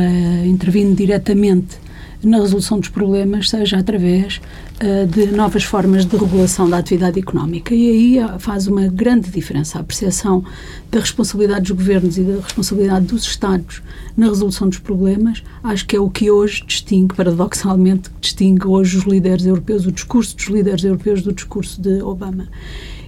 intervindo 0.45 0.95
diretamente 0.95 1.79
na 2.23 2.39
resolução 2.39 2.79
dos 2.79 2.89
problemas, 2.89 3.49
seja 3.49 3.77
através 3.77 4.41
uh, 4.81 5.07
de 5.07 5.27
novas 5.27 5.63
formas 5.63 6.05
de 6.05 6.15
regulação 6.15 6.69
da 6.69 6.77
atividade 6.77 7.19
económica. 7.19 7.73
E 7.73 7.89
aí 7.89 8.23
uh, 8.23 8.39
faz 8.39 8.67
uma 8.67 8.87
grande 8.87 9.29
diferença 9.29 9.79
a 9.79 9.83
percepção 9.83 10.43
da 10.91 10.99
responsabilidade 10.99 11.73
dos 11.73 11.77
governos 11.77 12.17
e 12.17 12.23
da 12.23 12.41
responsabilidade 12.41 13.05
dos 13.05 13.23
Estados 13.23 13.81
na 14.15 14.27
resolução 14.27 14.69
dos 14.69 14.79
problemas. 14.79 15.43
Acho 15.63 15.85
que 15.85 15.95
é 15.95 15.99
o 15.99 16.09
que 16.09 16.31
hoje 16.31 16.63
distingue, 16.65 17.15
paradoxalmente, 17.15 18.09
distingue 18.19 18.67
hoje 18.67 18.97
os 18.97 19.03
líderes 19.03 19.45
europeus, 19.45 19.85
o 19.85 19.91
discurso 19.91 20.35
dos 20.35 20.47
líderes 20.47 20.83
europeus 20.83 21.21
do 21.21 21.33
discurso 21.33 21.81
de 21.81 22.01
Obama 22.01 22.47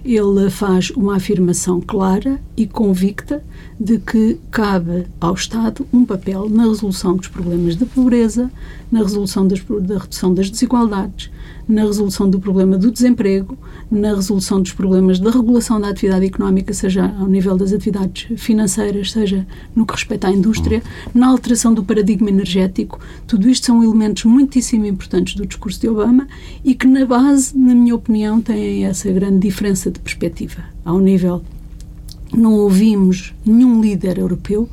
ele 0.04 0.50
faz 0.50 0.90
uma 0.90 1.16
afirmação 1.16 1.80
clara 1.80 2.40
e 2.56 2.66
convicta 2.66 3.42
de 3.78 3.98
que 3.98 4.38
cabe 4.50 5.06
ao 5.20 5.34
Estado 5.34 5.86
um 5.92 6.04
papel 6.04 6.48
na 6.48 6.64
resolução 6.64 7.16
dos 7.16 7.28
problemas 7.28 7.76
da 7.76 7.86
pobreza, 7.86 8.50
na 8.90 9.00
resolução 9.00 9.46
das, 9.46 9.62
da 9.82 9.98
redução 9.98 10.34
das 10.34 10.50
desigualdades, 10.50 11.30
na 11.68 11.82
resolução 11.82 12.28
do 12.28 12.40
problema 12.40 12.78
do 12.78 12.90
desemprego, 12.90 13.56
na 13.90 14.14
resolução 14.14 14.62
dos 14.62 14.72
problemas 14.72 15.20
da 15.20 15.30
regulação 15.30 15.78
da 15.78 15.88
atividade 15.88 16.24
económica, 16.24 16.72
seja 16.72 17.14
ao 17.18 17.26
nível 17.26 17.56
das 17.56 17.72
atividades 17.72 18.26
financeiras, 18.40 19.12
seja 19.12 19.46
no 19.76 19.84
que 19.84 19.92
respeita 19.92 20.28
à 20.28 20.32
indústria, 20.32 20.82
na 21.14 21.28
alteração 21.28 21.74
do 21.74 21.84
paradigma 21.84 22.30
energético. 22.30 22.98
Tudo 23.26 23.50
isto 23.50 23.66
são 23.66 23.84
elementos 23.84 24.24
muitíssimo 24.24 24.86
importantes 24.86 25.34
do 25.34 25.46
discurso 25.46 25.80
de 25.80 25.88
Obama 25.88 26.26
e 26.64 26.74
que, 26.74 26.86
na 26.86 27.04
base, 27.04 27.56
na 27.56 27.74
minha 27.74 27.94
opinião, 27.94 28.40
têm 28.40 28.86
essa 28.86 29.10
grande 29.12 29.40
diferença 29.40 29.90
de 29.90 29.98
perspectiva. 29.98 30.64
Ao 30.84 30.98
nível. 30.98 31.42
Não 32.32 32.52
ouvimos 32.52 33.34
nenhum 33.44 33.80
líder 33.80 34.18
europeu 34.18 34.68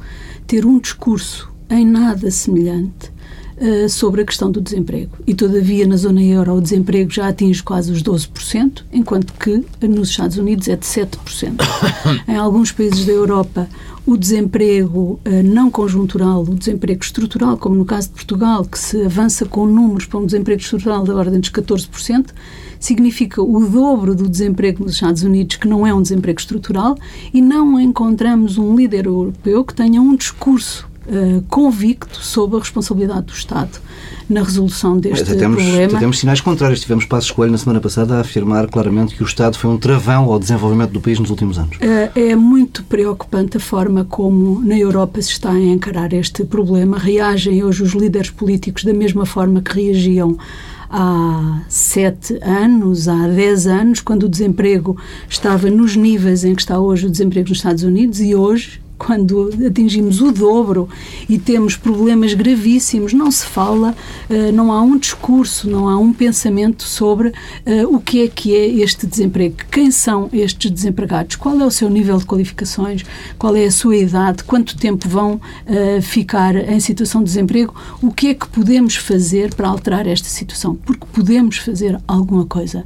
ter 0.45 0.65
um 0.65 0.77
discurso 0.77 1.49
em 1.69 1.85
nada 1.85 2.29
semelhante 2.29 3.14
uh, 3.57 3.89
sobre 3.89 4.21
a 4.21 4.25
questão 4.25 4.51
do 4.51 4.61
desemprego. 4.61 5.11
E, 5.25 5.33
todavia, 5.33 5.87
na 5.87 5.97
zona 5.97 6.23
euro, 6.23 6.53
o 6.53 6.61
desemprego 6.61 7.11
já 7.11 7.27
atinge 7.27 7.61
quase 7.61 7.91
os 7.91 8.01
12%, 8.03 8.83
enquanto 8.91 9.33
que 9.33 9.63
nos 9.87 10.09
Estados 10.09 10.37
Unidos 10.37 10.67
é 10.67 10.75
de 10.75 10.85
7%. 10.85 11.61
em 12.27 12.35
alguns 12.35 12.71
países 12.71 13.05
da 13.05 13.11
Europa, 13.11 13.67
o 14.05 14.15
desemprego 14.15 15.19
uh, 15.25 15.43
não 15.43 15.71
conjuntural, 15.71 16.43
o 16.43 16.55
desemprego 16.55 17.03
estrutural, 17.03 17.57
como 17.57 17.75
no 17.75 17.85
caso 17.85 18.09
de 18.09 18.15
Portugal, 18.15 18.63
que 18.63 18.77
se 18.77 19.03
avança 19.03 19.45
com 19.45 19.65
números 19.65 20.05
para 20.05 20.19
um 20.19 20.25
desemprego 20.25 20.61
estrutural 20.61 21.03
da 21.03 21.15
ordem 21.15 21.39
dos 21.39 21.49
14%, 21.49 22.27
significa 22.79 23.41
o 23.41 23.59
dobro 23.67 24.13
do 24.13 24.29
desemprego 24.29 24.83
nos 24.83 24.93
Estados 24.93 25.23
Unidos, 25.23 25.55
que 25.55 25.67
não 25.67 25.87
é 25.87 25.93
um 25.93 26.01
desemprego 26.01 26.39
estrutural, 26.39 26.95
e 27.33 27.41
não 27.41 27.79
encontramos 27.79 28.57
um 28.57 28.75
líder 28.75 29.05
europeu 29.05 29.63
que 29.63 29.73
tenha 29.73 30.01
um 30.01 30.15
discurso 30.15 30.87
uh, 31.07 31.41
convicto 31.49 32.23
sobre 32.23 32.57
a 32.57 32.59
responsabilidade 32.59 33.27
do 33.27 33.33
Estado 33.33 33.79
na 34.29 34.41
resolução 34.41 34.97
deste 34.97 35.23
até 35.23 35.35
temos, 35.35 35.63
problema. 35.63 35.85
Até 35.85 35.99
temos 35.99 36.19
sinais 36.19 36.41
contrários. 36.41 36.81
Tivemos 36.81 37.05
Passos 37.05 37.31
Coelho 37.31 37.51
na 37.51 37.57
semana 37.57 37.79
passada 37.79 38.17
a 38.17 38.21
afirmar 38.21 38.67
claramente 38.67 39.15
que 39.15 39.23
o 39.23 39.25
Estado 39.25 39.57
foi 39.57 39.69
um 39.69 39.77
travão 39.77 40.31
ao 40.31 40.39
desenvolvimento 40.39 40.91
do 40.91 40.99
país 40.99 41.19
nos 41.19 41.29
últimos 41.29 41.57
anos. 41.57 41.77
É, 41.79 42.31
é 42.31 42.35
muito 42.35 42.83
preocupante 42.83 43.57
a 43.57 43.59
forma 43.59 44.03
como 44.05 44.61
na 44.61 44.77
Europa 44.77 45.21
se 45.21 45.31
está 45.31 45.51
a 45.51 45.59
encarar 45.59 46.11
este 46.13 46.43
problema. 46.43 46.97
Reagem 46.97 47.63
hoje 47.63 47.83
os 47.83 47.93
líderes 47.93 48.29
políticos 48.29 48.83
da 48.83 48.93
mesma 48.93 49.25
forma 49.25 49.61
que 49.61 49.79
reagiam 49.79 50.37
há 50.89 51.61
sete 51.67 52.39
anos, 52.41 53.07
há 53.07 53.27
dez 53.27 53.67
anos, 53.67 53.99
quando 53.99 54.23
o 54.23 54.29
desemprego 54.29 54.97
estava 55.29 55.69
nos 55.69 55.95
níveis 55.95 56.43
em 56.43 56.55
que 56.55 56.61
está 56.61 56.79
hoje 56.79 57.07
o 57.07 57.11
desemprego 57.11 57.49
nos 57.49 57.57
Estados 57.57 57.83
Unidos 57.83 58.19
e 58.19 58.33
hoje 58.33 58.84
quando 58.97 59.51
atingimos 59.65 60.21
o 60.21 60.31
dobro 60.31 60.89
e 61.27 61.37
temos 61.37 61.75
problemas 61.75 62.33
gravíssimos, 62.33 63.13
não 63.13 63.29
se 63.29 63.45
fala, 63.45 63.95
uh, 64.29 64.51
não 64.53 64.71
há 64.71 64.81
um 64.81 64.97
discurso, 64.97 65.69
não 65.69 65.89
há 65.89 65.97
um 65.97 66.13
pensamento 66.13 66.83
sobre 66.83 67.29
uh, 67.29 67.33
o 67.93 67.99
que 67.99 68.23
é 68.23 68.27
que 68.27 68.55
é 68.55 68.67
este 68.67 69.05
desemprego, 69.05 69.57
quem 69.71 69.91
são 69.91 70.29
estes 70.31 70.71
desempregados, 70.71 71.35
qual 71.35 71.59
é 71.59 71.65
o 71.65 71.71
seu 71.71 71.89
nível 71.89 72.17
de 72.17 72.25
qualificações, 72.25 73.03
qual 73.37 73.55
é 73.55 73.65
a 73.65 73.71
sua 73.71 73.97
idade, 73.97 74.43
quanto 74.43 74.77
tempo 74.77 75.07
vão 75.07 75.35
uh, 75.35 76.01
ficar 76.01 76.55
em 76.55 76.79
situação 76.79 77.21
de 77.21 77.27
desemprego, 77.27 77.75
o 78.01 78.11
que 78.11 78.27
é 78.27 78.33
que 78.33 78.47
podemos 78.47 78.95
fazer 78.95 79.53
para 79.53 79.67
alterar 79.67 80.07
esta 80.07 80.29
situação, 80.29 80.75
porque 80.75 81.05
podemos 81.11 81.57
fazer 81.57 81.99
alguma 82.07 82.45
coisa. 82.45 82.83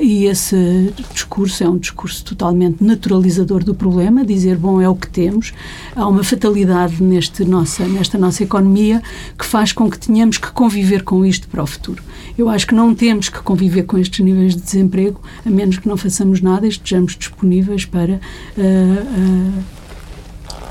e 0.00 0.24
esse 0.24 0.92
discurso 1.12 1.62
é 1.62 1.68
um 1.68 1.78
discurso 1.78 2.24
totalmente 2.24 2.82
naturalizador 2.82 3.62
do 3.64 3.74
problema, 3.74 4.24
dizer, 4.24 4.56
bom, 4.56 4.80
é 4.80 4.88
o 4.88 4.94
que 4.94 5.08
temos 5.08 5.25
temos, 5.26 5.52
há 5.94 6.06
uma 6.06 6.22
fatalidade 6.22 7.02
neste 7.02 7.44
nossa, 7.44 7.84
nesta 7.86 8.16
nossa 8.16 8.44
economia 8.44 9.02
que 9.36 9.44
faz 9.44 9.72
com 9.72 9.90
que 9.90 9.98
tenhamos 9.98 10.38
que 10.38 10.50
conviver 10.52 11.02
com 11.02 11.24
isto 11.24 11.48
para 11.48 11.62
o 11.62 11.66
futuro. 11.66 12.02
Eu 12.38 12.48
acho 12.48 12.66
que 12.66 12.74
não 12.74 12.94
temos 12.94 13.28
que 13.28 13.40
conviver 13.42 13.82
com 13.82 13.98
estes 13.98 14.24
níveis 14.24 14.54
de 14.54 14.62
desemprego, 14.62 15.20
a 15.44 15.50
menos 15.50 15.78
que 15.78 15.88
não 15.88 15.96
façamos 15.96 16.40
nada 16.40 16.66
e 16.66 16.68
estejamos 16.70 17.16
disponíveis 17.16 17.84
para. 17.84 18.20
Uh, 18.56 19.58
uh, 19.58 19.76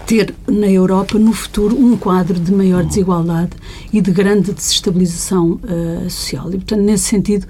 ter 0.05 0.35
na 0.47 0.67
Europa, 0.67 1.17
no 1.17 1.33
futuro, 1.33 1.75
um 1.75 1.97
quadro 1.97 2.39
de 2.39 2.51
maior 2.51 2.85
desigualdade 2.85 3.53
e 3.91 3.99
de 3.99 4.11
grande 4.11 4.53
desestabilização 4.53 5.59
uh, 5.63 6.07
social. 6.07 6.47
E, 6.49 6.57
portanto, 6.57 6.81
nesse 6.81 7.05
sentido, 7.05 7.47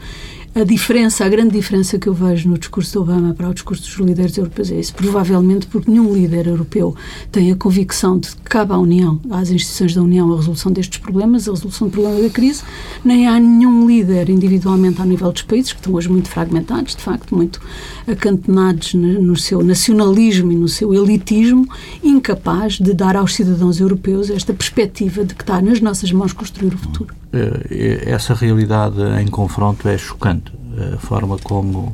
a 0.56 0.64
diferença, 0.64 1.26
a 1.26 1.28
grande 1.28 1.52
diferença 1.52 2.00
que 2.00 2.08
eu 2.08 2.14
vejo 2.14 2.48
no 2.48 2.58
discurso 2.58 2.90
de 2.94 2.98
Obama 2.98 3.34
para 3.34 3.50
o 3.50 3.54
discurso 3.54 3.84
dos 3.84 4.08
líderes 4.08 4.38
europeus 4.38 4.72
é 4.72 4.80
isso. 4.80 4.96
Provavelmente 4.96 5.68
porque 5.68 5.92
nenhum 5.92 6.14
líder 6.14 6.48
europeu 6.48 6.96
tem 7.30 7.52
a 7.52 7.58
convicção 7.58 8.18
de 8.18 8.30
que 8.30 8.42
cabe 8.44 8.72
à 8.72 8.78
União, 8.78 9.20
às 9.30 9.50
instituições 9.50 9.94
da 9.94 10.02
União, 10.02 10.32
a 10.32 10.38
resolução 10.38 10.72
destes 10.72 10.98
problemas, 11.00 11.50
a 11.50 11.52
resolução 11.52 11.90
do 11.90 11.92
problema 11.92 12.22
da 12.22 12.30
crise, 12.30 12.64
nem 13.04 13.28
há 13.28 13.38
nenhum 13.38 13.86
líder 13.86 14.30
individualmente 14.30 15.02
ao 15.02 15.06
nível 15.06 15.30
dos 15.30 15.42
países, 15.42 15.74
que 15.74 15.80
estão 15.80 15.94
hoje 15.94 16.08
muito 16.08 16.30
fragmentados, 16.30 16.96
de 16.96 17.02
facto, 17.02 17.36
muito 17.36 17.60
acantonados 18.08 18.94
no 18.94 19.36
seu 19.36 19.62
nacionalismo 19.62 20.54
e 20.54 20.56
no 20.56 20.70
seu 20.70 20.94
elitismo, 20.94 21.68
incapaz 22.02 22.80
de 22.80 22.94
dar 22.94 23.18
aos 23.18 23.36
cidadãos 23.36 23.82
europeus 23.82 24.30
esta 24.30 24.54
perspectiva 24.54 25.26
de 25.26 25.36
que 25.36 25.44
está 25.44 25.62
nas 25.62 25.82
nossas 25.82 26.14
mãos 26.14 26.32
construir 26.32 26.74
o 26.74 26.78
futuro. 26.78 27.25
Eh, 27.36 28.10
essa 28.10 28.34
realidade 28.34 29.02
em 29.22 29.28
confronto 29.28 29.90
é 29.90 29.98
chocante. 29.98 30.54
A 30.94 30.98
forma 30.98 31.38
como 31.38 31.94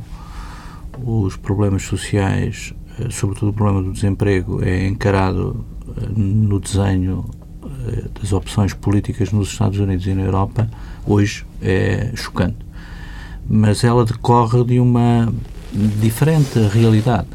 os 1.03 1.35
problemas 1.35 1.83
sociais, 1.83 2.73
eh, 2.99 3.07
sobretudo 3.09 3.49
o 3.49 3.53
problema 3.53 3.81
do 3.81 3.91
desemprego, 3.91 4.63
é 4.63 4.87
encarado 4.87 5.65
eh, 5.97 6.07
no 6.15 6.59
desenho 6.59 7.25
das 8.21 8.31
opções 8.31 8.75
políticas 8.75 9.31
nos 9.31 9.47
Estados 9.49 9.79
Unidos 9.79 10.05
e 10.05 10.13
na 10.13 10.21
Europa 10.21 10.69
hoje 11.05 11.43
é 11.59 12.11
chocante. 12.15 12.57
Mas 13.49 13.83
ela 13.83 14.05
decorre 14.05 14.63
de 14.63 14.79
uma 14.79 15.33
diferente 15.99 16.59
realidade 16.59 17.27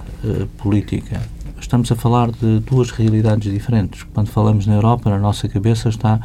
política. 0.59 1.21
Estamos 1.61 1.91
a 1.91 1.97
falar 1.97 2.31
de 2.31 2.61
duas 2.61 2.93
realidades 2.93 3.53
diferentes. 3.53 4.05
Quando 4.15 4.29
falamos 4.29 4.69
na 4.69 4.75
Europa, 4.75 5.11
na 5.11 5.19
nossa 5.19 5.49
cabeça 5.49 5.89
está 5.89 6.21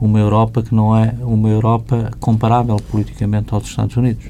uma 0.00 0.18
Europa 0.18 0.62
que 0.62 0.74
não 0.74 0.96
é 0.96 1.14
uma 1.20 1.48
Europa 1.48 2.10
comparável 2.18 2.76
politicamente 2.90 3.52
aos 3.52 3.64
Estados 3.64 3.96
Unidos. 3.96 4.24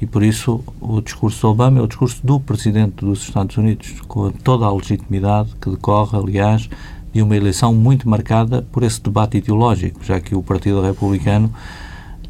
E 0.00 0.06
por 0.06 0.22
isso 0.22 0.62
o 0.80 1.00
discurso 1.00 1.40
de 1.40 1.46
Obama 1.46 1.78
é 1.78 1.82
o 1.82 1.86
discurso 1.86 2.20
do 2.24 2.38
Presidente 2.38 3.04
dos 3.04 3.22
Estados 3.22 3.56
Unidos, 3.56 3.94
com 4.06 4.30
toda 4.30 4.66
a 4.66 4.72
legitimidade 4.72 5.50
que 5.60 5.70
decorre, 5.70 6.18
aliás, 6.18 6.68
de 7.12 7.22
uma 7.22 7.34
eleição 7.34 7.74
muito 7.74 8.08
marcada 8.08 8.60
por 8.70 8.82
esse 8.82 9.00
debate 9.00 9.38
ideológico, 9.38 10.04
já 10.04 10.20
que 10.20 10.34
o 10.34 10.42
Partido 10.42 10.82
Republicano 10.82 11.50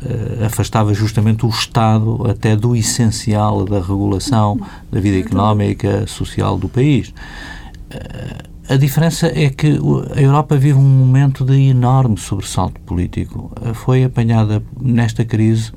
uh, 0.01 0.45
afastava 0.45 0.95
justamente 0.95 1.45
o 1.45 1.49
Estado 1.49 2.31
até 2.31 2.55
do 2.55 2.77
essencial 2.77 3.65
da 3.65 3.81
regulação 3.81 4.61
da 4.93 5.01
vida 5.01 5.19
económica, 5.19 6.07
social 6.07 6.57
do 6.57 6.69
país. 6.69 7.09
Uh, 7.09 8.56
a 8.69 8.77
diferença 8.77 9.29
é 9.29 9.49
que 9.49 9.79
a 10.15 10.21
Europa 10.21 10.57
vive 10.57 10.79
um 10.79 10.83
momento 10.83 11.45
de 11.45 11.55
enorme 11.55 12.19
sobressalto 12.19 12.81
político. 12.81 13.53
Uh, 13.61 13.73
foi 13.73 14.03
apanhada 14.03 14.63
nesta 14.81 15.25
crise 15.25 15.73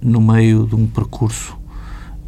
no 0.00 0.20
meio 0.20 0.66
de 0.66 0.76
um 0.76 0.86
percurso 0.86 1.58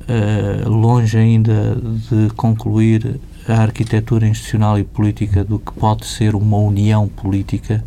uh, 0.02 0.68
longe 0.68 1.16
ainda 1.16 1.76
de 2.10 2.30
concluir 2.34 3.20
a 3.48 3.62
arquitetura 3.62 4.26
institucional 4.26 4.76
e 4.76 4.82
política 4.82 5.44
do 5.44 5.58
que 5.58 5.72
pode 5.72 6.04
ser 6.04 6.34
uma 6.34 6.56
união 6.56 7.06
política 7.08 7.84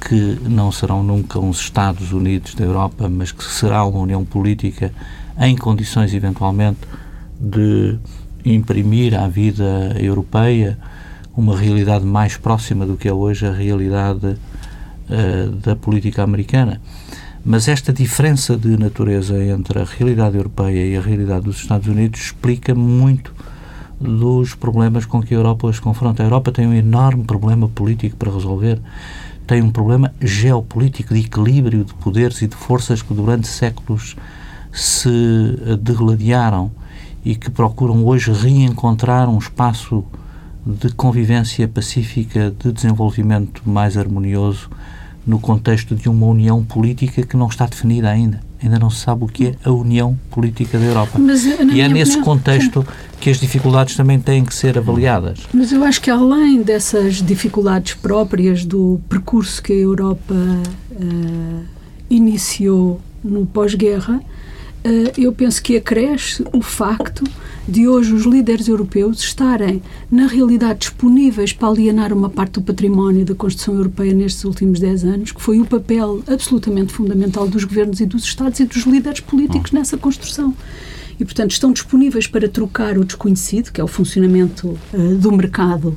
que 0.00 0.38
não 0.48 0.70
serão 0.70 1.02
nunca 1.02 1.38
uns 1.38 1.60
Estados 1.60 2.12
Unidos 2.12 2.54
da 2.54 2.64
Europa, 2.64 3.08
mas 3.08 3.32
que 3.32 3.44
será 3.44 3.84
uma 3.84 3.98
união 3.98 4.24
política 4.24 4.92
em 5.38 5.56
condições 5.56 6.14
eventualmente 6.14 6.78
de 7.40 7.98
imprimir 8.44 9.18
à 9.18 9.28
vida 9.28 9.94
europeia 9.98 10.78
uma 11.40 11.56
realidade 11.56 12.04
mais 12.04 12.36
próxima 12.36 12.84
do 12.84 12.96
que 12.96 13.08
é 13.08 13.12
hoje 13.12 13.46
a 13.46 13.52
realidade 13.52 14.26
uh, 14.26 15.50
da 15.62 15.74
política 15.74 16.22
americana. 16.22 16.80
Mas 17.42 17.66
esta 17.66 17.92
diferença 17.92 18.56
de 18.56 18.76
natureza 18.76 19.42
entre 19.42 19.80
a 19.80 19.84
realidade 19.84 20.36
europeia 20.36 20.86
e 20.86 20.96
a 20.96 21.00
realidade 21.00 21.46
dos 21.46 21.56
Estados 21.56 21.88
Unidos 21.88 22.20
explica 22.20 22.74
muito 22.74 23.34
dos 23.98 24.54
problemas 24.54 25.06
com 25.06 25.22
que 25.22 25.34
a 25.34 25.38
Europa 25.38 25.72
se 25.72 25.80
confronta. 25.80 26.22
A 26.22 26.26
Europa 26.26 26.52
tem 26.52 26.66
um 26.66 26.74
enorme 26.74 27.24
problema 27.24 27.66
político 27.68 28.16
para 28.16 28.30
resolver. 28.30 28.78
Tem 29.46 29.62
um 29.62 29.70
problema 29.70 30.12
geopolítico 30.20 31.14
de 31.14 31.20
equilíbrio 31.20 31.84
de 31.84 31.94
poderes 31.94 32.42
e 32.42 32.46
de 32.46 32.54
forças 32.54 33.00
que 33.00 33.14
durante 33.14 33.48
séculos 33.48 34.14
se 34.70 35.10
degladiaram 35.80 36.70
e 37.24 37.34
que 37.34 37.50
procuram 37.50 38.04
hoje 38.04 38.30
reencontrar 38.32 39.28
um 39.28 39.38
espaço 39.38 40.04
de 40.64 40.90
convivência 40.90 41.66
pacífica, 41.66 42.54
de 42.58 42.72
desenvolvimento 42.72 43.62
mais 43.64 43.96
harmonioso 43.96 44.70
no 45.26 45.38
contexto 45.38 45.94
de 45.94 46.08
uma 46.08 46.26
união 46.26 46.64
política 46.64 47.22
que 47.22 47.36
não 47.36 47.46
está 47.46 47.66
definida 47.66 48.08
ainda. 48.08 48.40
Ainda 48.62 48.78
não 48.78 48.90
se 48.90 49.00
sabe 49.00 49.24
o 49.24 49.26
que 49.26 49.48
é 49.48 49.54
a 49.64 49.70
união 49.70 50.18
política 50.30 50.78
da 50.78 50.84
Europa. 50.84 51.18
Mas, 51.18 51.44
e 51.44 51.80
é 51.80 51.88
nesse 51.88 52.12
opinião, 52.12 52.24
contexto 52.24 52.86
que 53.18 53.30
as 53.30 53.38
dificuldades 53.38 53.96
também 53.96 54.20
têm 54.20 54.44
que 54.44 54.54
ser 54.54 54.76
avaliadas. 54.76 55.40
Mas 55.52 55.72
eu 55.72 55.82
acho 55.82 56.00
que 56.00 56.10
além 56.10 56.62
dessas 56.62 57.22
dificuldades 57.22 57.94
próprias 57.94 58.64
do 58.64 59.00
percurso 59.08 59.62
que 59.62 59.72
a 59.72 59.76
Europa 59.76 60.34
uh, 60.34 61.64
iniciou 62.10 63.00
no 63.24 63.46
pós-guerra, 63.46 64.20
eu 65.16 65.32
penso 65.32 65.62
que 65.62 65.76
acresce 65.76 66.44
o 66.52 66.62
facto 66.62 67.24
de 67.68 67.86
hoje 67.86 68.12
os 68.12 68.24
líderes 68.24 68.66
europeus 68.66 69.20
estarem, 69.20 69.82
na 70.10 70.26
realidade, 70.26 70.80
disponíveis 70.80 71.52
para 71.52 71.68
alienar 71.68 72.12
uma 72.12 72.28
parte 72.28 72.54
do 72.54 72.62
património 72.62 73.24
da 73.24 73.34
construção 73.34 73.74
europeia 73.74 74.12
nestes 74.12 74.44
últimos 74.44 74.80
10 74.80 75.04
anos, 75.04 75.32
que 75.32 75.40
foi 75.40 75.60
o 75.60 75.66
papel 75.66 76.22
absolutamente 76.26 76.92
fundamental 76.92 77.46
dos 77.46 77.64
governos 77.64 78.00
e 78.00 78.06
dos 78.06 78.24
Estados 78.24 78.58
e 78.58 78.64
dos 78.64 78.84
líderes 78.84 79.20
políticos 79.20 79.70
nessa 79.70 79.96
construção. 79.96 80.54
E, 81.20 81.24
portanto, 81.24 81.50
estão 81.50 81.70
disponíveis 81.70 82.26
para 82.26 82.48
trocar 82.48 82.96
o 82.96 83.04
desconhecido, 83.04 83.70
que 83.70 83.80
é 83.80 83.84
o 83.84 83.86
funcionamento 83.86 84.78
uh, 84.92 85.14
do 85.16 85.30
mercado, 85.30 85.96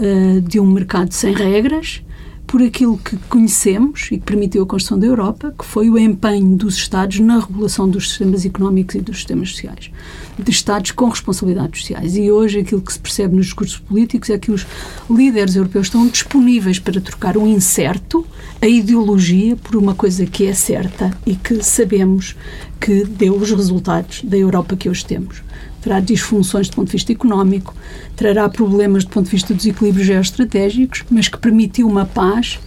uh, 0.00 0.40
de 0.40 0.58
um 0.58 0.66
mercado 0.66 1.12
sem 1.12 1.34
regras, 1.34 2.02
por 2.52 2.62
aquilo 2.62 2.98
que 2.98 3.16
conhecemos 3.30 4.08
e 4.12 4.18
que 4.18 4.24
permitiu 4.26 4.62
a 4.62 4.66
construção 4.66 4.98
da 4.98 5.06
Europa, 5.06 5.54
que 5.58 5.64
foi 5.64 5.88
o 5.88 5.98
empenho 5.98 6.54
dos 6.54 6.76
Estados 6.76 7.18
na 7.18 7.40
regulação 7.40 7.88
dos 7.88 8.10
sistemas 8.10 8.44
económicos 8.44 8.94
e 8.94 9.00
dos 9.00 9.16
sistemas 9.16 9.52
sociais. 9.52 9.90
De 10.38 10.50
Estados 10.50 10.90
com 10.90 11.08
responsabilidades 11.08 11.80
sociais. 11.80 12.14
E 12.14 12.30
hoje 12.30 12.60
aquilo 12.60 12.82
que 12.82 12.92
se 12.92 12.98
percebe 12.98 13.36
nos 13.36 13.46
discursos 13.46 13.78
políticos 13.78 14.28
é 14.28 14.36
que 14.36 14.52
os 14.52 14.66
líderes 15.08 15.56
europeus 15.56 15.86
estão 15.86 16.06
disponíveis 16.06 16.78
para 16.78 17.00
trocar 17.00 17.38
o 17.38 17.46
incerto, 17.46 18.26
a 18.60 18.66
ideologia, 18.68 19.56
por 19.56 19.74
uma 19.74 19.94
coisa 19.94 20.26
que 20.26 20.44
é 20.44 20.52
certa 20.52 21.10
e 21.24 21.34
que 21.34 21.62
sabemos 21.62 22.36
que 22.78 23.04
deu 23.04 23.34
os 23.34 23.50
resultados 23.50 24.20
da 24.24 24.36
Europa 24.36 24.76
que 24.76 24.90
hoje 24.90 25.06
temos 25.06 25.42
terá 25.82 26.00
disfunções 26.00 26.68
do 26.68 26.76
ponto 26.76 26.86
de 26.86 26.92
vista 26.92 27.12
económico, 27.12 27.74
trará 28.16 28.48
problemas 28.48 29.04
do 29.04 29.10
ponto 29.10 29.26
de 29.26 29.32
vista 29.32 29.52
dos 29.52 29.66
equilíbrios 29.66 30.06
geoestratégicos, 30.06 31.04
mas 31.10 31.28
que 31.28 31.36
permitiu 31.36 31.88
uma 31.88 32.06
paz 32.06 32.58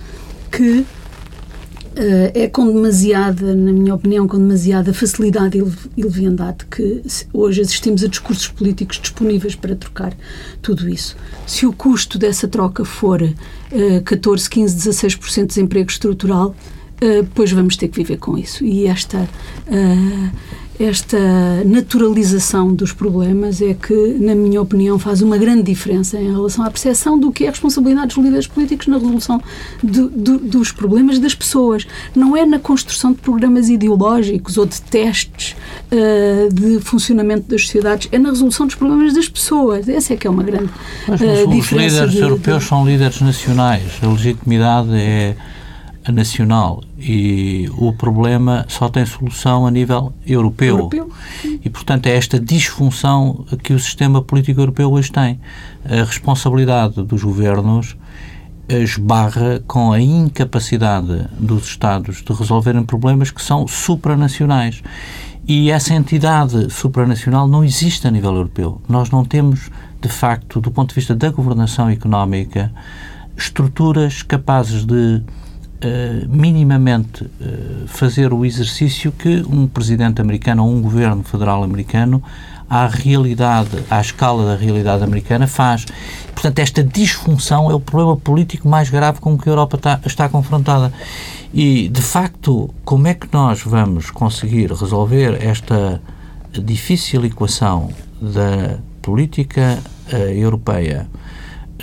que 0.51 0.85
uh, 1.95 2.31
é 2.33 2.47
com 2.47 2.71
demasiada, 2.71 3.55
na 3.55 3.71
minha 3.71 3.95
opinião, 3.95 4.27
com 4.27 4.37
demasiada 4.37 4.93
facilidade 4.93 5.57
e 5.95 6.03
leviandade 6.03 6.65
que 6.69 7.01
hoje 7.33 7.61
assistimos 7.61 8.03
a 8.03 8.07
discursos 8.07 8.47
políticos 8.49 8.99
disponíveis 9.01 9.55
para 9.55 9.75
trocar 9.75 10.13
tudo 10.61 10.89
isso. 10.89 11.15
Se 11.47 11.65
o 11.65 11.73
custo 11.73 12.17
dessa 12.19 12.47
troca 12.47 12.83
for 12.83 13.21
uh, 13.21 14.01
14, 14.03 14.49
15, 14.49 14.89
16% 14.89 15.41
de 15.41 15.45
desemprego 15.47 15.89
estrutural, 15.89 16.49
uh, 17.01 17.27
pois 17.33 17.51
vamos 17.51 17.77
ter 17.77 17.87
que 17.87 17.97
viver 17.97 18.17
com 18.17 18.37
isso. 18.37 18.63
E 18.63 18.87
esta 18.87 19.19
uh, 19.19 20.31
esta 20.79 21.17
naturalização 21.63 22.73
dos 22.73 22.91
problemas 22.91 23.61
é 23.61 23.73
que, 23.73 24.17
na 24.19 24.35
minha 24.35 24.61
opinião, 24.61 24.99
faz 24.99 25.21
uma 25.21 25.37
grande 25.37 25.63
diferença 25.63 26.19
em 26.19 26.31
relação 26.31 26.65
à 26.65 26.69
percepção 26.69 27.17
do 27.17 27.31
que 27.31 27.45
é 27.45 27.47
a 27.47 27.51
responsabilidade 27.51 28.07
dos 28.13 28.23
líderes 28.23 28.47
políticos 28.47 28.87
na 28.87 28.97
resolução 28.97 29.41
do, 29.81 30.09
do, 30.09 30.37
dos 30.39 30.71
problemas 30.71 31.17
das 31.19 31.33
pessoas. 31.33 31.87
Não 32.15 32.35
é 32.35 32.45
na 32.45 32.59
construção 32.59 33.13
de 33.13 33.19
programas 33.19 33.69
ideológicos 33.69 34.57
ou 34.57 34.65
de 34.65 34.81
testes 34.81 35.55
uh, 35.91 36.53
de 36.53 36.79
funcionamento 36.81 37.49
das 37.49 37.61
sociedades, 37.61 38.09
é 38.11 38.19
na 38.19 38.29
resolução 38.29 38.65
dos 38.65 38.75
problemas 38.75 39.13
das 39.13 39.29
pessoas. 39.29 39.87
Essa 39.87 40.13
é 40.13 40.17
que 40.17 40.27
é 40.27 40.29
uma 40.29 40.43
grande 40.43 40.69
Mas, 41.07 41.21
uh, 41.21 41.47
diferença. 41.49 41.59
Os 41.59 41.71
líderes 41.71 42.11
de, 42.11 42.19
europeus 42.19 42.63
de... 42.63 42.69
são 42.69 42.85
líderes 42.85 43.21
nacionais. 43.21 43.83
A 44.01 44.07
legitimidade 44.07 44.89
é 44.93 45.35
nacional 46.11 46.83
e 46.97 47.69
o 47.77 47.93
problema 47.93 48.65
só 48.67 48.89
tem 48.89 49.05
solução 49.05 49.65
a 49.65 49.71
nível 49.71 50.13
europeu. 50.25 50.77
europeu. 50.77 51.11
E, 51.43 51.69
portanto, 51.69 52.07
é 52.07 52.15
esta 52.15 52.39
disfunção 52.39 53.45
que 53.63 53.73
o 53.73 53.79
sistema 53.79 54.21
político 54.21 54.61
europeu 54.61 54.91
hoje 54.91 55.11
tem. 55.11 55.39
A 55.83 56.03
responsabilidade 56.03 57.01
dos 57.03 57.23
governos 57.23 57.95
esbarra 58.67 59.63
com 59.67 59.91
a 59.91 59.99
incapacidade 59.99 61.27
dos 61.39 61.65
Estados 61.65 62.23
de 62.23 62.33
resolverem 62.33 62.83
problemas 62.83 63.29
que 63.31 63.41
são 63.41 63.67
supranacionais. 63.67 64.81
E 65.47 65.69
essa 65.69 65.93
entidade 65.93 66.71
supranacional 66.73 67.47
não 67.47 67.63
existe 67.63 68.07
a 68.07 68.11
nível 68.11 68.33
europeu. 68.33 68.81
Nós 68.89 69.11
não 69.11 69.23
temos, 69.23 69.69
de 70.01 70.09
facto, 70.09 70.59
do 70.59 70.71
ponto 70.71 70.89
de 70.89 70.95
vista 70.95 71.13
da 71.13 71.29
governação 71.29 71.87
económica, 71.87 72.71
estruturas 73.37 74.23
capazes 74.23 74.83
de 74.85 75.21
uh, 75.83 76.29
minimamente 76.29 77.23
uh, 77.23 77.87
fazer 77.87 78.33
o 78.33 78.45
exercício 78.45 79.11
que 79.11 79.43
um 79.49 79.67
presidente 79.67 80.21
americano 80.21 80.65
ou 80.65 80.71
um 80.71 80.81
governo 80.81 81.23
federal 81.23 81.63
americano 81.63 82.21
à 82.69 82.87
realidade, 82.87 83.83
à 83.89 84.01
escala 84.01 84.45
da 84.45 84.55
realidade 84.55 85.03
americana 85.03 85.47
faz. 85.47 85.85
Portanto, 86.33 86.59
esta 86.59 86.83
disfunção 86.83 87.69
é 87.69 87.75
o 87.75 87.79
problema 87.79 88.17
político 88.17 88.67
mais 88.67 88.89
grave 88.89 89.19
com 89.19 89.37
que 89.37 89.47
a 89.47 89.51
Europa 89.51 89.77
está, 89.77 89.99
está 90.05 90.29
confrontada. 90.29 90.91
E, 91.53 91.87
de 91.89 92.01
facto, 92.01 92.73
como 92.83 93.07
é 93.07 93.13
que 93.13 93.27
nós 93.31 93.61
vamos 93.61 94.09
conseguir 94.09 94.71
resolver 94.71 95.37
esta 95.41 96.01
difícil 96.51 97.23
equação 97.25 97.89
da 98.19 98.77
política 99.01 99.79
uh, 100.11 100.15
europeia 100.15 101.07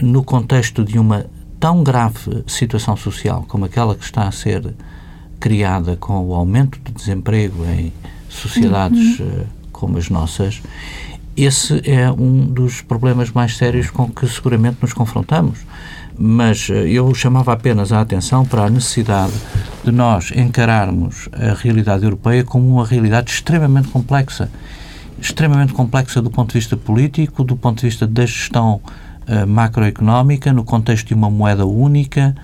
no 0.01 0.25
contexto 0.25 0.85
de 0.85 0.99
uma 0.99 1.27
tão 1.63 1.85
grave 1.85 2.43
situação 2.45 2.97
social 2.97 3.45
como 3.47 3.67
aquela 3.67 3.95
que 3.95 4.05
está 4.05 4.27
a 4.27 4.33
ser 4.33 4.75
criada 5.39 5.97
com 5.97 6.27
o 6.27 6.35
aumento 6.35 6.77
do 6.81 6.91
desemprego 6.91 7.65
em 7.65 7.93
sociedades 8.29 9.21
uhum. 9.21 9.27
uh, 9.27 9.47
como 9.71 9.97
as 9.97 10.11
nossas, 10.11 10.61
esse 11.37 11.81
é 11.89 12.11
um 12.11 12.47
dos 12.47 12.81
problemas 12.81 13.31
mais 13.31 13.57
sérios 13.57 13.91
com 13.91 14.09
que 14.09 14.27
seguramente 14.27 14.79
nos 14.83 14.93
confrontamos. 14.93 15.61
mas 16.19 16.69
uh, 16.69 16.73
eu 16.73 17.15
chamava 17.15 17.53
apenas 17.53 17.93
a 17.93 18.01
atenção 18.01 18.45
para 18.45 18.65
a 18.65 18.71
necessidade 18.71 19.33
de 19.85 19.93
nós 19.93 20.33
encararmos 20.35 21.29
a 21.33 21.55
realidade 21.55 22.03
europeia 22.03 22.43
como 22.43 22.69
uma 22.69 22.85
realidade 22.85 23.31
extremamente 23.31 23.87
complexa. 23.87 24.51
Extremamente 25.21 25.73
complexa 25.73 26.21
do 26.21 26.29
ponto 26.29 26.49
de 26.49 26.59
vista 26.59 26.77
político, 26.77 27.45
do 27.45 27.57
ponto 27.57 27.79
de 27.79 27.87
vista 27.87 28.05
da 28.05 28.27
gestão 28.27 28.81
uh, 29.29 29.47
macroeconómica, 29.47 30.53
no 30.53 30.65
contexto 30.65 31.09
de 31.09 31.15
uma 31.15 31.31
moeda 31.31 31.65
única 31.67 32.35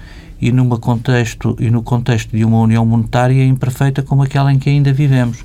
e, 0.40 0.52
numa 0.52 0.78
contexto, 0.78 1.56
e 1.58 1.70
no 1.70 1.82
contexto 1.82 2.36
de 2.36 2.44
uma 2.44 2.58
união 2.58 2.84
monetária 2.86 3.44
imperfeita 3.44 4.02
como 4.02 4.22
aquela 4.22 4.52
em 4.52 4.58
que 4.58 4.70
ainda 4.70 4.92
vivemos. 4.92 5.44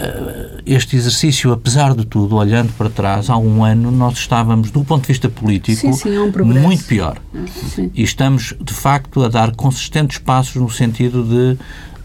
Eh, 0.00 0.62
este 0.64 0.96
exercício, 0.96 1.52
apesar 1.52 1.94
de 1.94 2.06
tudo, 2.06 2.36
olhando 2.36 2.72
para 2.72 2.88
trás, 2.88 3.28
há 3.28 3.36
um 3.36 3.62
ano 3.62 3.90
nós 3.90 4.14
estávamos, 4.14 4.70
do 4.70 4.82
ponto 4.82 5.02
de 5.02 5.08
vista 5.08 5.28
político, 5.28 5.78
sim, 5.78 5.92
sim, 5.92 6.16
é 6.16 6.20
um 6.20 6.44
muito 6.44 6.84
pior. 6.84 7.18
Ah, 7.34 7.44
sim. 7.68 7.90
E 7.94 8.02
estamos, 8.02 8.54
de 8.58 8.72
facto, 8.72 9.22
a 9.22 9.28
dar 9.28 9.54
consistentes 9.54 10.16
passos 10.16 10.56
no 10.56 10.70
sentido 10.70 11.22
de 11.22 11.58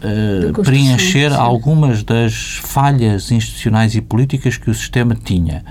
uh, 0.06 0.62
preencher 0.62 1.32
algumas 1.32 2.02
das 2.02 2.60
falhas 2.62 3.30
institucionais 3.30 3.94
e 3.94 4.02
políticas 4.02 4.58
que 4.58 4.70
o 4.70 4.74
sistema 4.74 5.14
tinha. 5.14 5.64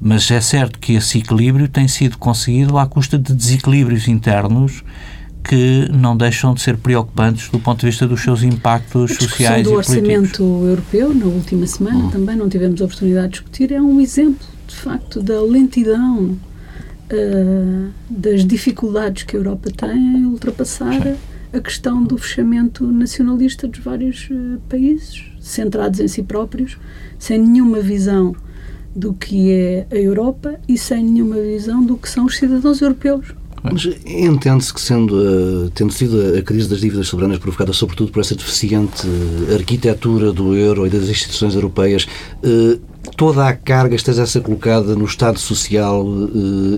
Mas 0.00 0.30
é 0.30 0.40
certo 0.40 0.78
que 0.78 0.94
esse 0.94 1.18
equilíbrio 1.18 1.68
tem 1.68 1.86
sido 1.86 2.16
conseguido 2.16 2.78
à 2.78 2.86
custa 2.86 3.18
de 3.18 3.34
desequilíbrios 3.34 4.08
internos 4.08 4.82
que 5.42 5.88
não 5.92 6.16
deixam 6.16 6.54
de 6.54 6.60
ser 6.60 6.76
preocupantes 6.76 7.50
do 7.50 7.58
ponto 7.58 7.80
de 7.80 7.86
vista 7.86 8.06
dos 8.06 8.20
seus 8.22 8.42
impactos 8.42 9.16
sociais 9.16 9.64
do 9.64 9.70
e 9.70 9.72
políticos. 9.72 9.88
O 9.88 10.44
orçamento 10.44 10.66
europeu, 10.66 11.14
na 11.14 11.26
última 11.26 11.66
semana, 11.66 12.04
uhum. 12.04 12.10
também 12.10 12.36
não 12.36 12.48
tivemos 12.48 12.80
a 12.80 12.84
oportunidade 12.84 13.26
de 13.26 13.32
discutir, 13.32 13.72
é 13.72 13.80
um 13.80 14.00
exemplo, 14.00 14.46
de 14.66 14.74
facto, 14.74 15.22
da 15.22 15.40
lentidão, 15.42 16.38
uh, 17.12 17.90
das 18.08 18.44
dificuldades 18.44 19.24
que 19.24 19.36
a 19.36 19.38
Europa 19.38 19.70
tem 19.76 20.18
em 20.18 20.26
ultrapassar 20.26 21.02
Sim. 21.02 21.14
a 21.52 21.60
questão 21.60 22.02
do 22.02 22.16
fechamento 22.16 22.86
nacionalista 22.86 23.66
dos 23.66 23.80
vários 23.80 24.28
uh, 24.30 24.60
países, 24.68 25.24
centrados 25.40 26.00
em 26.00 26.08
si 26.08 26.22
próprios, 26.22 26.78
sem 27.18 27.38
nenhuma 27.38 27.80
visão 27.80 28.34
do 28.94 29.12
que 29.14 29.50
é 29.52 29.86
a 29.90 29.96
Europa 29.96 30.58
e 30.68 30.76
sem 30.76 31.04
nenhuma 31.04 31.36
visão 31.36 31.84
do 31.84 31.96
que 31.96 32.08
são 32.08 32.26
os 32.26 32.36
cidadãos 32.36 32.80
europeus. 32.80 33.34
Mas 33.62 33.86
entende-se 34.06 34.72
que, 34.72 34.80
sendo, 34.80 35.16
uh, 35.16 35.70
tendo 35.70 35.92
sido 35.92 36.38
a 36.38 36.42
crise 36.42 36.68
das 36.68 36.80
dívidas 36.80 37.08
soberanas 37.08 37.38
provocada 37.38 37.72
sobretudo 37.72 38.10
por 38.10 38.20
essa 38.20 38.34
deficiente 38.34 39.06
arquitetura 39.54 40.32
do 40.32 40.56
euro 40.56 40.86
e 40.86 40.90
das 40.90 41.08
instituições 41.08 41.54
europeias, 41.54 42.06
uh, 42.42 42.80
toda 43.16 43.46
a 43.46 43.52
carga 43.54 43.94
esteja 43.94 44.22
a 44.22 44.26
ser 44.26 44.42
colocada 44.42 44.94
no 44.94 45.04
Estado 45.04 45.38
Social 45.38 46.04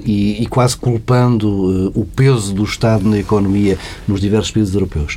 e, 0.04 0.42
e, 0.42 0.46
quase 0.46 0.76
culpando 0.76 1.92
o 1.94 2.04
peso 2.04 2.54
do 2.54 2.64
Estado 2.64 3.08
na 3.08 3.18
economia 3.18 3.78
nos 4.06 4.20
diversos 4.20 4.50
países 4.50 4.74
europeus. 4.74 5.16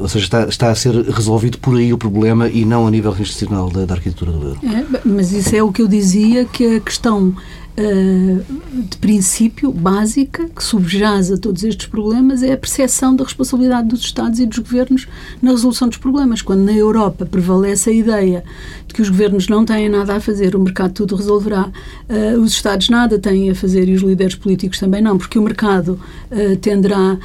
ou 0.00 0.08
seja, 0.08 0.24
está, 0.24 0.44
está 0.44 0.70
a 0.70 0.74
ser 0.74 0.94
resolvido 1.10 1.58
por 1.58 1.76
aí 1.76 1.92
o 1.92 1.98
problema 1.98 2.48
e 2.48 2.64
não 2.64 2.86
a 2.86 2.90
nível 2.90 3.12
institucional 3.12 3.70
da, 3.70 3.84
da 3.84 3.94
arquitetura 3.94 4.32
do 4.32 4.42
euro. 4.48 4.60
É, 4.64 5.00
mas 5.04 5.32
isso 5.32 5.54
é 5.54 5.62
o 5.62 5.72
que 5.72 5.82
eu 5.82 5.88
dizia, 5.88 6.44
que 6.44 6.76
a 6.76 6.80
questão 6.80 7.34
eh, 7.76 8.40
de 8.72 8.96
princípio 8.98 9.72
básica 9.72 10.48
que 10.48 10.62
subjaz 10.62 11.32
a 11.32 11.36
todos 11.36 11.64
estes 11.64 11.88
problemas 11.88 12.40
é 12.40 12.52
a 12.52 12.56
percepção 12.56 13.16
da 13.16 13.24
responsabilidade 13.24 13.88
dos 13.88 14.00
Estados 14.00 14.38
e 14.38 14.46
dos 14.46 14.58
governos 14.58 15.08
na 15.42 15.50
resolução 15.50 15.88
dos 15.88 15.96
problemas. 15.96 16.40
Quando 16.40 16.62
na 16.62 16.72
Europa 16.72 17.26
prevalece 17.26 17.90
a 17.90 17.92
ideia 17.92 18.44
de 18.86 18.94
que 18.94 19.02
os 19.02 19.08
governos 19.08 19.48
não 19.48 19.64
têm 19.64 19.88
nada 19.88 20.14
a 20.14 20.20
fazer, 20.20 20.54
o 20.54 20.60
mercado 20.60 20.92
tudo 20.92 21.16
resolverá, 21.16 21.68
uh, 22.08 22.40
os 22.40 22.52
Estados 22.52 22.88
nada 22.88 23.18
têm 23.18 23.50
a 23.50 23.54
fazer 23.56 23.88
e 23.88 23.94
os 23.94 24.02
líderes 24.02 24.36
políticos 24.36 24.78
também 24.78 25.02
não, 25.02 25.18
porque 25.18 25.36
o 25.36 25.42
mercado 25.42 25.98
uh, 26.30 26.56
tenderá 26.56 27.18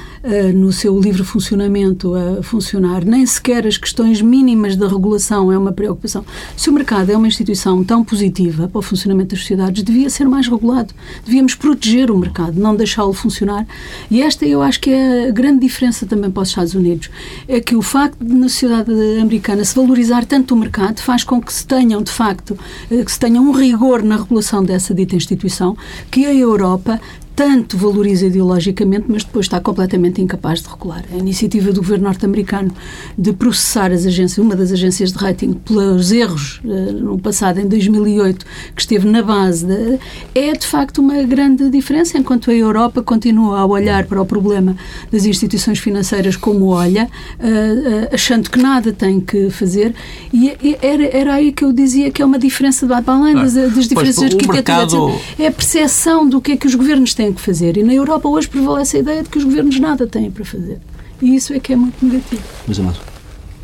no 0.53 0.71
seu 0.71 0.99
livre 0.99 1.23
funcionamento 1.23 2.13
a 2.13 2.43
funcionar. 2.43 3.05
Nem 3.05 3.25
sequer 3.25 3.65
as 3.65 3.77
questões 3.77 4.21
mínimas 4.21 4.75
da 4.75 4.87
regulação 4.87 5.51
é 5.51 5.57
uma 5.57 5.71
preocupação. 5.71 6.25
Se 6.55 6.69
o 6.69 6.73
mercado 6.73 7.11
é 7.11 7.17
uma 7.17 7.27
instituição 7.27 7.83
tão 7.83 8.03
positiva 8.03 8.67
para 8.67 8.79
o 8.79 8.81
funcionamento 8.81 9.29
das 9.31 9.39
sociedades, 9.39 9.83
devia 9.83 10.09
ser 10.09 10.27
mais 10.27 10.38
mais 10.39 10.47
regulado. 10.47 10.93
Devíamos 11.25 11.53
proteger 11.55 12.09
o 12.09 12.17
mercado, 12.17 12.59
não 12.59 12.75
deixá-lo 12.75 13.13
funcionar. 13.13 13.67
E 14.09 14.21
esta 14.21 14.45
eu 14.45 14.61
acho 14.61 14.79
que 14.79 14.89
é 14.89 15.27
a 15.27 15.31
grande 15.31 15.59
diferença 15.59 16.05
também 16.05 16.31
para 16.31 16.43
os 16.43 16.49
Estados 16.49 16.73
Unidos. 16.73 17.09
É 17.47 17.59
que 17.59 17.75
o 17.75 17.81
facto 17.81 18.23
de 18.23 18.33
na 18.33 18.47
sociedade 18.47 18.91
americana 19.21 19.63
se 19.65 19.75
valorizar 19.75 20.25
tanto 20.25 20.55
o 20.55 20.57
mercado 20.57 21.01
faz 21.01 21.23
com 21.23 21.41
que 21.41 21.51
se 21.51 21.67
tenham, 21.67 22.01
de 22.01 22.11
facto, 22.11 22.57
eh, 22.89 23.03
que 23.03 23.11
se 23.11 23.19
tenha 23.19 23.41
um 23.41 23.51
rigor 23.51 24.01
na 24.01 24.15
regulação 24.15 24.63
dessa 24.63 24.93
dita 24.93 25.15
instituição, 25.15 25.75
que 26.09 26.25
a 26.25 26.33
Europa 26.33 26.99
tanto 27.39 27.77
valoriza 27.77 28.25
ideologicamente, 28.25 29.05
mas 29.07 29.23
depois 29.23 29.45
está 29.45 29.61
completamente 29.61 30.21
incapaz 30.21 30.61
de 30.61 30.67
regular. 30.67 31.05
A 31.09 31.15
iniciativa 31.15 31.71
do 31.71 31.79
governo 31.79 32.03
norte-americano 32.03 32.69
de 33.17 33.31
processar 33.31 33.93
as 33.93 34.05
agências, 34.05 34.37
uma 34.39 34.57
das 34.57 34.73
agências 34.73 35.13
de 35.13 35.17
rating, 35.17 35.53
pelos 35.53 36.11
erros 36.11 36.59
uh, 36.65 36.91
no 36.91 37.17
passado, 37.17 37.61
em 37.61 37.65
2008, 37.65 38.45
que 38.75 38.81
esteve 38.81 39.07
na 39.07 39.23
base, 39.23 39.65
de, 39.65 39.97
é 40.35 40.51
de 40.51 40.67
facto 40.67 40.97
uma 40.97 41.23
grande 41.23 41.69
diferença, 41.69 42.17
enquanto 42.17 42.51
a 42.51 42.53
Europa 42.53 43.01
continua 43.01 43.59
a 43.59 43.65
olhar 43.65 44.03
para 44.03 44.21
o 44.21 44.25
problema 44.25 44.75
das 45.09 45.25
instituições 45.25 45.79
financeiras 45.79 46.35
como 46.35 46.65
olha, 46.65 47.05
uh, 47.39 47.45
uh, 47.45 48.13
achando 48.13 48.49
que 48.49 48.59
nada 48.59 48.91
tem 48.91 49.21
que 49.21 49.49
fazer, 49.49 49.95
e, 50.33 50.57
e 50.61 50.77
era, 50.81 51.05
era 51.05 51.33
aí 51.35 51.53
que 51.53 51.63
eu 51.63 51.71
dizia 51.71 52.11
que 52.11 52.21
é 52.21 52.25
uma 52.25 52.37
diferença, 52.37 52.85
além 53.07 53.35
das, 53.35 53.53
das 53.53 53.87
diferenças 53.87 54.29
de 54.29 54.45
mercado... 54.45 55.09
é 55.39 55.47
a 55.47 55.51
percepção 55.53 56.27
do 56.27 56.41
que 56.41 56.51
é 56.51 56.57
que 56.57 56.67
os 56.67 56.75
governos 56.75 57.13
têm 57.13 57.28
têm 57.29 57.33
que 57.33 57.41
fazer. 57.41 57.77
E 57.77 57.83
na 57.83 57.93
Europa 57.93 58.27
hoje 58.27 58.49
prevalece 58.49 58.97
a 58.97 58.99
ideia 58.99 59.23
de 59.23 59.29
que 59.29 59.37
os 59.37 59.43
governos 59.43 59.79
nada 59.79 60.07
têm 60.07 60.29
para 60.29 60.43
fazer. 60.43 60.79
E 61.21 61.35
isso 61.35 61.53
é 61.53 61.59
que 61.59 61.73
é 61.73 61.75
muito 61.75 62.03
negativo. 62.03 62.41
Mas, 62.67 62.79
Amado. 62.79 62.99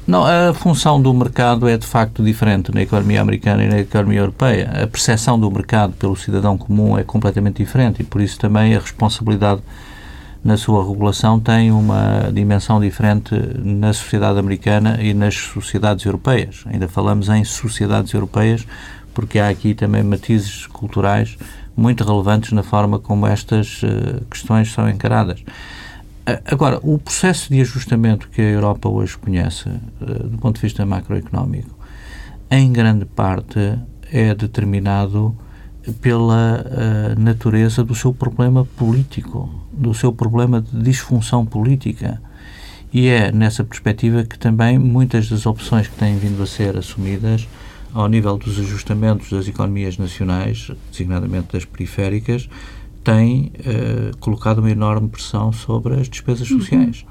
Não, 0.08 0.23
a 0.23 0.54
função 0.54 1.01
do 1.01 1.12
mercado 1.12 1.67
é 1.67 1.75
de 1.78 1.88
facto 1.88 2.23
diferente 2.23 2.71
na 2.71 2.84
economia 2.84 3.21
americana 3.21 3.63
e 3.63 3.67
na 3.67 3.80
economia 3.80 4.19
europeia. 4.19 4.84
A 4.84 4.88
percepção 4.88 5.39
do 5.39 5.49
mercado 5.49 5.93
pelo 5.93 6.15
cidadão 6.15 6.56
comum 6.56 6.95
é 6.95 7.04
completamente 7.04 7.58
diferente 7.58 8.01
e 8.01 8.04
por 8.04 8.21
isso 8.21 8.38
também 8.38 8.75
a 8.75 8.80
responsabilidade 8.80 9.62
na 10.43 10.58
sua 10.58 10.88
regulação 10.88 11.39
tem 11.39 11.71
uma 11.71 12.30
dimensão 12.32 12.80
diferente 12.80 13.34
na 13.58 13.91
sociedade 13.93 14.38
americana 14.38 14.99
e 15.01 15.12
nas 15.12 15.34
sociedades 15.34 16.06
europeias. 16.06 16.63
Ainda 16.67 16.88
falamos 16.88 17.28
em 17.30 17.43
sociedades 17.43 18.13
europeias 18.13 18.63
porque 19.12 19.39
há 19.39 19.49
aqui 19.49 19.73
também 19.73 20.04
matizes 20.04 20.67
culturais 20.67 21.36
muito 21.75 22.03
relevantes 22.03 22.51
na 22.51 22.63
forma 22.63 22.99
como 22.99 23.27
estas 23.27 23.81
uh, 23.83 24.23
questões 24.29 24.71
são 24.71 24.89
encaradas. 24.89 25.41
Uh, 25.41 26.41
agora, 26.45 26.79
o 26.81 26.97
processo 26.97 27.49
de 27.53 27.61
ajustamento 27.61 28.29
que 28.29 28.41
a 28.41 28.49
Europa 28.49 28.88
hoje 28.88 29.17
conhece, 29.17 29.67
uh, 29.69 30.27
do 30.27 30.38
ponto 30.38 30.55
de 30.55 30.61
vista 30.61 30.85
macroeconómico, 30.85 31.75
em 32.49 32.71
grande 32.71 33.05
parte 33.05 33.77
é 34.11 34.33
determinado 34.33 35.35
pela 36.01 36.63
natureza 37.17 37.83
do 37.83 37.93
seu 37.93 38.11
problema 38.11 38.65
político, 38.65 39.49
do 39.71 39.93
seu 39.93 40.11
problema 40.11 40.61
de 40.61 40.81
disfunção 40.81 41.45
política. 41.45 42.19
E 42.93 43.07
é 43.07 43.31
nessa 43.31 43.63
perspectiva 43.63 44.23
que 44.23 44.38
também 44.38 44.79
muitas 44.79 45.29
das 45.29 45.45
opções 45.45 45.88
que 45.88 45.95
têm 45.95 46.17
vindo 46.17 46.41
a 46.41 46.47
ser 46.47 46.77
assumidas 46.77 47.47
ao 47.95 48.10
nível 48.10 48.38
dos 48.38 48.60
ajustamentos 48.60 49.29
das 49.29 49.47
economias 49.47 49.97
nacionais, 49.97 50.69
designadamente 50.91 51.53
das 51.53 51.63
periféricas, 51.63 52.49
tem 53.01 53.53
uh, 53.60 54.17
colocado 54.17 54.60
uma 54.60 54.69
enorme 54.69 55.08
pressão 55.08 55.53
sobre 55.53 55.93
as 55.93 56.10
despesas 56.10 56.51
uhum. 56.51 56.60
sociais. 56.60 57.05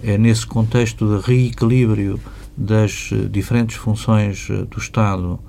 É 0.00 0.16
nesse 0.16 0.46
contexto 0.46 1.08
de 1.08 1.26
reequilíbrio 1.26 2.20
das 2.56 3.10
uh, 3.10 3.28
diferentes 3.28 3.74
funções 3.76 4.48
uh, 4.48 4.64
do 4.64 4.78
Estado 4.78 5.40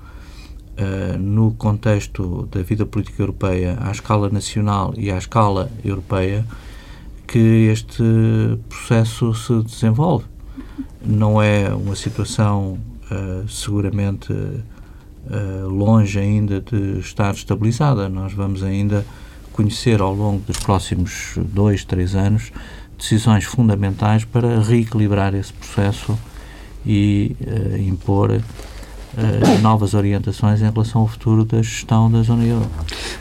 no 1.20 1.52
contexto 1.52 2.50
da 2.52 2.64
vida 2.64 2.84
política 2.84 3.22
europeia 3.22 3.78
à 3.80 3.92
escala 3.92 4.28
nacional 4.32 4.92
e 4.98 5.12
à 5.12 5.20
escala 5.20 5.72
europeia 5.86 6.44
que 7.28 7.68
este 7.72 8.04
processo 8.68 9.36
se 9.36 9.62
desenvolve. 9.62 10.26
Não 11.06 11.40
é 11.40 11.72
uma 11.72 11.96
situação 11.96 12.80
uh, 13.12 13.48
seguramente 13.48 14.32
uh, 14.34 15.68
longe 15.68 16.20
ainda 16.20 16.62
de 16.62 17.00
estar 17.00 17.34
estabilizada. 17.34 18.10
Nós 18.10 18.34
vamos 18.34 18.64
ainda 18.64 19.06
conhecer 19.52 20.02
ao 20.02 20.14
longo 20.14 20.42
dos 20.46 20.58
próximos 20.58 21.36
dois, 21.38 21.86
três 21.86 22.16
anos 22.16 22.52
decisões 22.98 23.44
fundamentais 23.44 24.24
para 24.24 24.62
reequilibrar 24.62 25.36
esse 25.36 25.52
processo 25.54 26.18
e 26.86 27.36
uh, 27.42 27.78
impor 27.78 28.42
uh, 29.18 29.62
novas 29.62 29.94
orientações 29.94 30.62
em 30.62 30.70
relação 30.70 31.02
ao 31.02 31.08
futuro 31.08 31.46
da 31.46 31.62
gestão 31.62 32.12
da 32.12 32.22
zona 32.22 32.46
euro. 32.46 32.66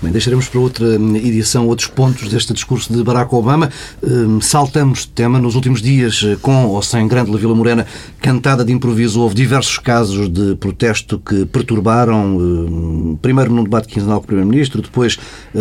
Bem, 0.03 0.13
deixaremos 0.13 0.49
para 0.49 0.61
outra 0.61 0.87
edição 0.95 1.67
outros 1.67 1.89
pontos 1.89 2.29
deste 2.29 2.53
discurso 2.53 2.93
de 2.93 3.03
Barack 3.03 3.35
Obama. 3.35 3.71
Uh, 4.03 4.41
saltamos 4.41 5.01
de 5.01 5.09
tema. 5.09 5.39
Nos 5.39 5.55
últimos 5.55 5.83
dias, 5.83 6.23
eh, 6.25 6.37
com 6.41 6.67
ou 6.67 6.83
sem 6.83 7.07
Grande 7.09 7.37
Vila 7.37 7.55
Morena, 7.55 7.87
cantada 8.21 8.65
de 8.65 8.73
improviso, 8.73 9.21
houve 9.21 9.35
diversos 9.35 9.79
casos 9.79 10.29
de 10.29 10.55
protesto 10.57 11.19
que 11.19 11.45
perturbaram, 11.47 12.37
uh, 12.37 13.19
primeiro 13.21 13.53
num 13.53 13.65
debate 13.65 13.89
quinzenal 13.89 14.19
com 14.19 14.25
o 14.25 14.27
Primeiro-Ministro, 14.27 14.83
depois 14.83 15.19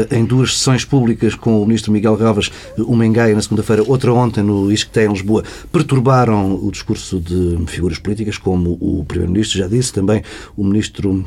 em 0.10 0.24
duas 0.24 0.58
sessões 0.58 0.86
públicas 0.86 1.36
com 1.36 1.62
o 1.62 1.66
Ministro 1.66 1.92
Miguel 1.92 2.16
Galvas, 2.16 2.52
uma 2.78 3.06
em 3.06 3.12
Gaia 3.12 3.36
na 3.36 3.42
segunda-feira, 3.42 3.84
outra 3.86 4.14
ontem 4.14 4.44
no 4.44 4.72
Isqueté, 4.72 5.06
em 5.06 5.12
Lisboa, 5.12 5.44
perturbaram 5.72 6.56
o 6.56 6.72
discurso 6.72 7.20
de 7.20 7.58
figuras 7.68 8.00
políticas, 8.00 8.38
como 8.38 8.78
o 8.80 9.04
Primeiro-Ministro 9.06 9.58
já 9.58 9.68
disse, 9.68 9.92
também 9.92 10.21
o 10.56 10.64
Ministro 10.64 11.26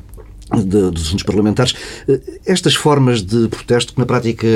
de, 0.52 0.90
dos 0.90 1.06
assuntos 1.06 1.24
parlamentares. 1.24 1.74
Estas 2.44 2.74
formas 2.74 3.22
de 3.22 3.48
protesto 3.48 3.94
que 3.94 3.98
na 3.98 4.06
prática 4.06 4.46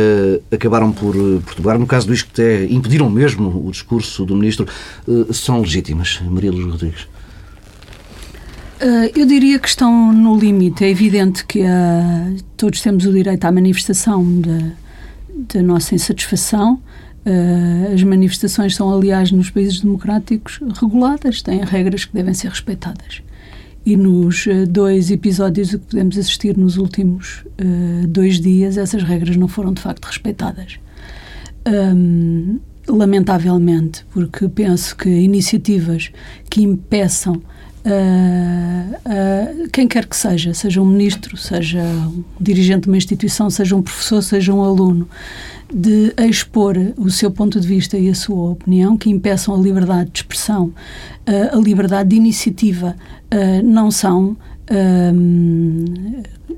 acabaram 0.51 0.93
por 0.93 1.15
perturbar, 1.45 1.79
no 1.79 1.87
caso 1.87 2.07
do 2.07 2.15
Isqueté, 2.15 2.67
impediram 2.67 3.09
mesmo 3.09 3.67
o 3.67 3.71
discurso 3.71 4.25
do 4.25 4.37
Ministro, 4.37 4.67
são 5.33 5.61
legítimas. 5.61 6.21
Maria 6.23 6.53
Luz 6.53 6.65
Rodrigues. 6.65 7.09
Eu 9.15 9.27
diria 9.27 9.59
que 9.59 9.69
estão 9.69 10.13
no 10.13 10.39
limite. 10.39 10.85
É 10.85 10.91
evidente 10.91 11.45
que 11.45 11.61
uh, 11.61 12.37
todos 12.57 12.81
temos 12.81 13.05
o 13.07 13.13
direito 13.13 13.45
à 13.45 13.51
manifestação 13.51 14.25
da 15.53 15.63
nossa 15.63 15.97
insatisfação. 15.97 16.81
Uh, 17.27 17.93
as 17.93 18.03
manifestações 18.05 18.77
são, 18.77 18.95
aliás, 18.95 19.33
nos 19.33 19.51
países 19.51 19.81
democráticos 19.81 20.61
reguladas, 20.81 21.43
têm 21.43 21.65
regras 21.65 22.05
que 22.05 22.15
devem 22.15 22.33
ser 22.35 22.51
respeitadas 22.51 23.21
e 23.89 23.97
nos 23.97 24.45
uh, 24.45 24.67
dois 24.69 25.11
episódios 25.11 25.71
que 25.71 25.79
podemos 25.79 26.19
assistir 26.19 26.59
nos 26.59 26.77
últimos 26.77 27.43
uh, 27.59 28.07
dois 28.07 28.39
dias, 28.39 28.77
essas 28.77 29.03
regras 29.03 29.35
não 29.35 29.49
foram 29.49 29.73
de 29.73 29.81
facto 29.81 30.05
respeitadas. 30.05 30.79
Um, 31.67 32.59
lamentavelmente, 32.87 34.05
porque 34.13 34.47
penso 34.47 34.95
que 34.95 35.09
iniciativas 35.09 36.11
que 36.51 36.63
impeçam 36.63 37.41
uh, 37.89 39.69
quem 39.73 39.89
quer 39.89 40.07
que 40.07 40.17
seja, 40.17 40.55
seja 40.55 40.81
um 40.81 40.87
ministro, 40.87 41.37
seja 41.37 41.83
um 41.83 42.25
dirigente 42.41 42.83
de 42.83 42.89
uma 42.89 42.97
instituição, 42.97 43.51
seja 43.51 43.75
um 43.77 43.83
professor, 43.83 44.23
seja 44.23 44.53
um 44.53 44.63
aluno, 44.63 45.09
de 45.73 46.15
expor 46.19 46.77
o 46.97 47.11
seu 47.11 47.31
ponto 47.31 47.61
de 47.61 47.67
vista 47.67 47.99
e 47.99 48.09
a 48.09 48.15
sua 48.15 48.51
opinião, 48.51 48.97
que 48.97 49.11
impeçam 49.11 49.55
a 49.55 49.59
liberdade 49.59 50.11
de 50.11 50.19
expressão, 50.21 50.73
a 51.27 51.57
liberdade 51.57 52.09
de 52.09 52.17
iniciativa, 52.17 52.97
não 53.63 53.91
são 53.91 54.35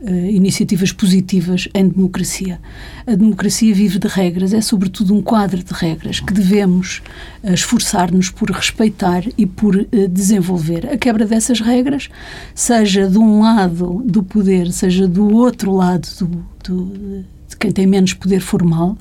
iniciativas 0.02 0.92
positivas 0.92 1.68
em 1.74 1.88
democracia. 1.88 2.60
A 3.06 3.14
democracia 3.14 3.74
vive 3.74 3.98
de 3.98 4.08
regras, 4.08 4.52
é 4.52 4.60
sobretudo 4.60 5.14
um 5.14 5.20
quadro 5.20 5.62
de 5.62 5.72
regras 5.72 6.20
que 6.20 6.32
devemos 6.32 7.02
esforçar-nos 7.44 8.30
por 8.30 8.50
respeitar 8.50 9.24
e 9.36 9.46
por 9.46 9.86
desenvolver. 10.10 10.86
A 10.90 10.96
quebra 10.96 11.26
dessas 11.26 11.60
regras, 11.60 12.08
seja 12.54 13.08
de 13.08 13.18
um 13.18 13.40
lado 13.40 14.02
do 14.04 14.22
poder, 14.22 14.72
seja 14.72 15.06
do 15.06 15.34
outro 15.34 15.72
lado 15.72 16.08
do, 16.18 16.46
do 16.64 17.24
de 17.50 17.56
quem 17.56 17.72
tem 17.72 17.86
menos 17.86 18.14
poder 18.14 18.40
formal, 18.40 18.96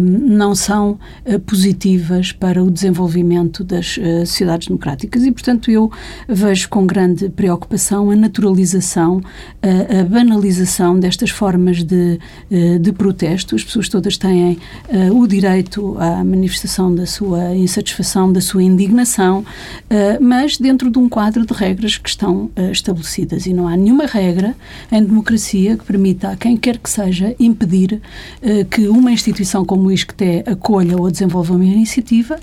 não 0.00 0.54
são 0.54 0.98
uh, 1.24 1.40
positivas 1.40 2.32
para 2.32 2.62
o 2.62 2.70
desenvolvimento 2.70 3.64
das 3.64 3.96
uh, 3.96 4.26
sociedades 4.26 4.68
democráticas. 4.68 5.24
E, 5.24 5.32
portanto, 5.32 5.70
eu 5.70 5.90
vejo 6.28 6.68
com 6.68 6.86
grande 6.86 7.30
preocupação 7.30 8.10
a 8.10 8.16
naturalização, 8.16 9.18
uh, 9.18 10.00
a 10.00 10.04
banalização 10.04 10.98
destas 10.98 11.30
formas 11.30 11.82
de, 11.82 12.18
de 12.80 12.92
protesto. 12.92 13.54
As 13.54 13.64
pessoas 13.64 13.88
todas 13.88 14.16
têm 14.16 14.58
o 15.12 15.26
direito 15.26 15.96
à 15.98 16.22
manifestação 16.22 16.94
da 16.94 17.06
sua 17.06 17.54
insatisfação, 17.54 18.32
da 18.32 18.40
sua 18.40 18.62
indignação, 18.62 19.44
mas 20.20 20.56
dentro 20.56 20.90
de 20.90 20.98
um 20.98 21.08
quadro 21.08 21.46
de 21.46 21.52
regras 21.52 21.96
que 21.96 22.08
estão 22.08 22.50
estabelecidas. 22.70 23.46
E 23.46 23.52
não 23.52 23.66
há 23.68 23.76
nenhuma 23.76 24.06
regra 24.06 24.54
em 24.90 25.02
democracia 25.02 25.76
que 25.76 25.84
permita 25.84 26.30
a 26.30 26.36
quem 26.36 26.56
quer 26.56 26.78
que 26.78 26.90
seja 26.90 27.34
impedir 27.38 28.00
que 28.70 28.88
uma 28.88 29.10
instituição 29.10 29.53
instituição 29.54 29.64
como 29.64 29.88
o 29.88 29.92
ISCTE 29.92 30.42
acolha 30.46 30.96
ou 30.96 31.10
desenvolva 31.10 31.54
uma 31.54 31.64
iniciativa, 31.64 32.38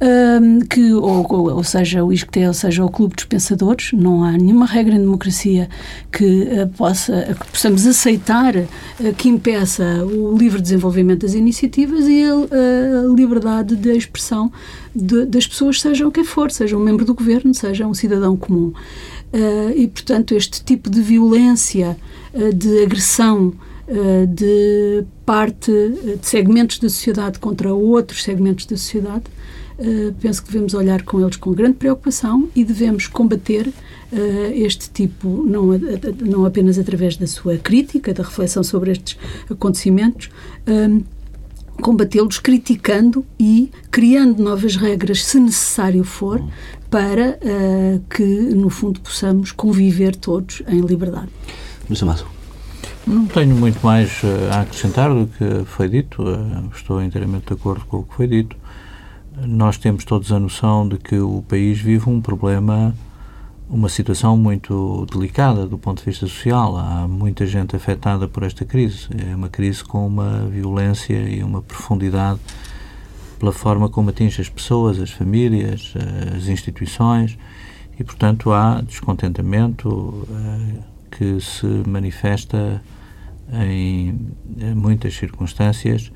um, 0.00 0.60
que, 0.60 0.92
ou, 0.92 1.54
ou, 1.54 1.64
seja, 1.64 2.04
o 2.04 2.12
ISCTE, 2.12 2.46
ou 2.46 2.54
seja, 2.54 2.84
o 2.84 2.88
Clube 2.88 3.14
dos 3.14 3.24
Pensadores, 3.24 3.92
não 3.92 4.24
há 4.24 4.32
nenhuma 4.32 4.66
regra 4.66 4.94
em 4.94 5.00
democracia 5.00 5.68
que, 6.10 6.24
uh, 6.24 6.68
possa, 6.76 7.36
que 7.38 7.50
possamos 7.52 7.86
aceitar 7.86 8.56
uh, 8.56 9.14
que 9.16 9.28
impeça 9.28 10.04
o 10.04 10.36
livre 10.36 10.60
desenvolvimento 10.60 11.20
das 11.20 11.34
iniciativas 11.34 12.06
e 12.08 12.24
a, 12.24 13.14
liberdade 13.14 13.76
de 13.76 13.96
expressão 13.96 14.50
de, 14.94 15.26
das 15.26 15.46
pessoas, 15.46 15.80
seja 15.80 16.06
o 16.06 16.10
que 16.10 16.24
for, 16.24 16.50
seja 16.50 16.76
um 16.76 16.80
membro 16.80 17.04
do 17.04 17.14
governo, 17.14 17.54
seja 17.54 17.86
um 17.86 17.94
cidadão 17.94 18.36
comum. 18.36 18.72
Uh, 19.32 19.70
e, 19.76 19.86
portanto, 19.86 20.34
este 20.34 20.64
tipo 20.64 20.88
de 20.90 21.00
violência, 21.02 21.96
uh, 22.32 22.52
de 22.52 22.82
agressão 22.82 23.52
de 24.34 25.04
parte 25.24 25.72
de 25.72 26.26
segmentos 26.26 26.78
da 26.78 26.88
sociedade 26.88 27.38
contra 27.38 27.72
outros 27.72 28.22
segmentos 28.22 28.66
da 28.66 28.76
sociedade, 28.76 29.24
penso 30.20 30.42
que 30.42 30.50
devemos 30.50 30.74
olhar 30.74 31.02
com 31.02 31.20
eles 31.20 31.36
com 31.36 31.52
grande 31.52 31.76
preocupação 31.76 32.48
e 32.54 32.64
devemos 32.64 33.06
combater 33.06 33.72
este 34.54 34.90
tipo, 34.90 35.44
não, 35.44 35.68
não 36.20 36.44
apenas 36.44 36.78
através 36.78 37.16
da 37.16 37.26
sua 37.26 37.56
crítica, 37.56 38.12
da 38.12 38.22
reflexão 38.22 38.62
sobre 38.62 38.92
estes 38.92 39.16
acontecimentos, 39.50 40.28
combatê-los 41.80 42.38
criticando 42.38 43.24
e 43.38 43.70
criando 43.90 44.42
novas 44.42 44.76
regras, 44.76 45.24
se 45.24 45.38
necessário 45.38 46.04
for, 46.04 46.42
para 46.90 47.38
que, 48.10 48.24
no 48.24 48.68
fundo, 48.68 49.00
possamos 49.00 49.52
conviver 49.52 50.16
todos 50.16 50.62
em 50.68 50.80
liberdade. 50.80 51.28
Luís 51.88 52.02
Amado. 52.02 52.37
Não 53.08 53.24
tenho 53.24 53.56
muito 53.56 53.80
mais 53.82 54.22
uh, 54.22 54.52
a 54.52 54.60
acrescentar 54.60 55.08
do 55.08 55.26
que 55.26 55.64
foi 55.64 55.88
dito. 55.88 56.22
Uh, 56.22 56.68
estou 56.76 57.02
inteiramente 57.02 57.46
de 57.46 57.54
acordo 57.54 57.86
com 57.86 58.00
o 58.00 58.02
que 58.02 58.14
foi 58.14 58.26
dito. 58.26 58.54
Nós 59.46 59.78
temos 59.78 60.04
todos 60.04 60.30
a 60.30 60.38
noção 60.38 60.86
de 60.86 60.98
que 60.98 61.18
o 61.18 61.42
país 61.48 61.80
vive 61.80 62.10
um 62.10 62.20
problema 62.20 62.94
uma 63.66 63.88
situação 63.88 64.36
muito 64.36 65.06
delicada 65.10 65.66
do 65.66 65.78
ponto 65.78 66.00
de 66.00 66.04
vista 66.04 66.26
social. 66.26 66.76
Há 66.76 67.08
muita 67.08 67.46
gente 67.46 67.74
afetada 67.74 68.28
por 68.28 68.42
esta 68.42 68.66
crise. 68.66 69.08
É 69.26 69.34
uma 69.34 69.48
crise 69.48 69.82
com 69.82 70.06
uma 70.06 70.40
violência 70.40 71.16
e 71.16 71.42
uma 71.42 71.62
profundidade 71.62 72.38
pela 73.38 73.52
forma 73.52 73.88
como 73.88 74.10
atinge 74.10 74.42
as 74.42 74.50
pessoas, 74.50 75.00
as 75.00 75.10
famílias, 75.10 75.94
as 76.36 76.46
instituições 76.46 77.38
e, 77.98 78.04
portanto, 78.04 78.52
há 78.52 78.82
descontentamento 78.82 80.28
que 81.10 81.40
se 81.40 81.66
manifesta 81.86 82.82
em, 83.52 84.18
muitas 84.74 85.14
circunstâncias, 85.14 86.12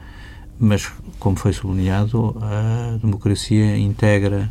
mas, 0.59 0.91
como 1.19 1.37
foi 1.37 1.53
sublinhado, 1.53 2.37
a 2.41 2.99
democracia 3.01 3.77
integra 3.77 4.51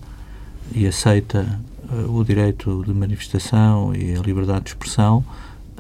e 0.74 0.86
aceita 0.88 1.60
eh, 1.92 2.06
o 2.08 2.24
direito 2.24 2.84
de 2.86 2.94
manifestação 2.94 3.94
e 3.96 4.16
a 4.16 4.22
liberdade 4.22 4.66
de 4.66 4.70
expressão 4.72 5.24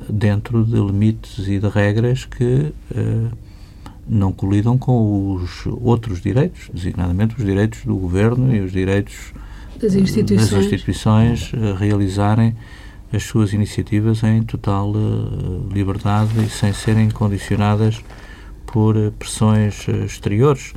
dentro 0.09 0.63
de 0.63 0.75
limites 0.75 1.47
e 1.47 1.59
de 1.59 1.67
regras 1.67 2.25
que 2.25 2.73
uh, 2.91 3.31
não 4.07 4.31
colidam 4.31 4.77
com 4.77 5.35
os 5.35 5.65
outros 5.67 6.21
direitos, 6.21 6.69
designadamente 6.73 7.35
os 7.37 7.45
direitos 7.45 7.85
do 7.85 7.95
governo 7.95 8.53
e 8.53 8.61
os 8.61 8.71
direitos 8.71 9.33
das 9.79 9.93
instituições, 9.93 10.49
das 10.49 10.65
instituições 10.65 11.53
uh, 11.53 11.75
realizarem 11.75 12.55
as 13.13 13.23
suas 13.23 13.53
iniciativas 13.53 14.23
em 14.23 14.43
total 14.43 14.91
uh, 14.91 15.69
liberdade 15.71 16.43
e 16.45 16.49
sem 16.49 16.73
serem 16.73 17.09
condicionadas 17.09 18.01
por 18.65 18.95
pressões 19.19 19.87
exteriores. 20.05 20.73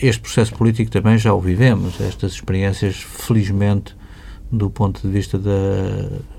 Este 0.00 0.20
processo 0.20 0.54
político 0.54 0.90
também 0.90 1.18
já 1.18 1.32
o 1.32 1.40
vivemos, 1.40 2.00
estas 2.00 2.32
experiências, 2.32 2.96
felizmente, 2.96 3.96
do 4.50 4.70
ponto 4.70 5.00
de 5.02 5.08
vista 5.08 5.38
da 5.38 5.50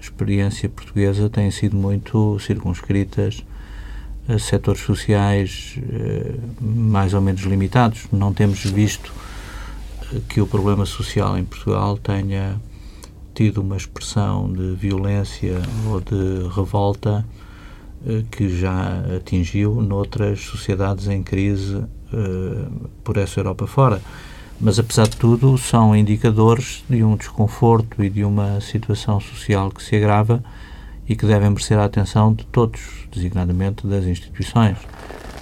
experiência 0.02 0.68
portuguesa, 0.68 1.30
têm 1.30 1.52
sido 1.52 1.76
muito 1.76 2.40
circunscritas 2.40 3.44
a 4.30 4.38
setores 4.38 4.82
sociais 4.82 5.76
eh, 5.92 6.36
mais 6.62 7.14
ou 7.14 7.22
menos 7.22 7.42
limitados. 7.42 8.06
Não 8.12 8.32
temos 8.32 8.64
visto 8.64 9.12
eh, 10.14 10.20
que 10.30 10.40
o 10.40 10.48
problema 10.48 10.86
social 10.86 11.38
em 11.38 11.44
Portugal 11.44 11.98
tenha 11.98 12.62
tido 13.40 13.62
uma 13.62 13.78
expressão 13.78 14.52
de 14.52 14.76
violência 14.76 15.62
ou 15.90 16.02
de 16.02 16.46
revolta 16.54 17.26
eh, 18.06 18.24
que 18.30 18.50
já 18.50 19.02
atingiu 19.16 19.76
noutras 19.76 20.42
sociedades 20.42 21.08
em 21.08 21.24
crise 21.24 21.86
por 23.04 23.16
essa 23.16 23.40
Europa 23.40 23.66
fora. 23.66 24.02
mas 24.60 24.78
apesar 24.78 25.08
de 25.08 25.16
tudo 25.16 25.58
são 25.58 25.96
indicadores 25.96 26.84
de 26.90 27.02
um 27.02 27.16
desconforto 27.16 28.04
e 28.04 28.10
de 28.10 28.26
uma 28.26 28.60
situação 28.60 29.22
social 29.22 29.72
que 29.72 29.82
se 29.82 29.96
agrava 29.96 30.44
e 31.08 31.16
que 31.16 31.26
devem 31.26 31.50
merecer 31.50 31.78
a 31.78 31.86
atenção 31.86 32.34
de 32.34 32.46
todos, 32.48 32.82
designadamente 33.10 33.88
das 33.88 34.04
instituições, 34.04 34.78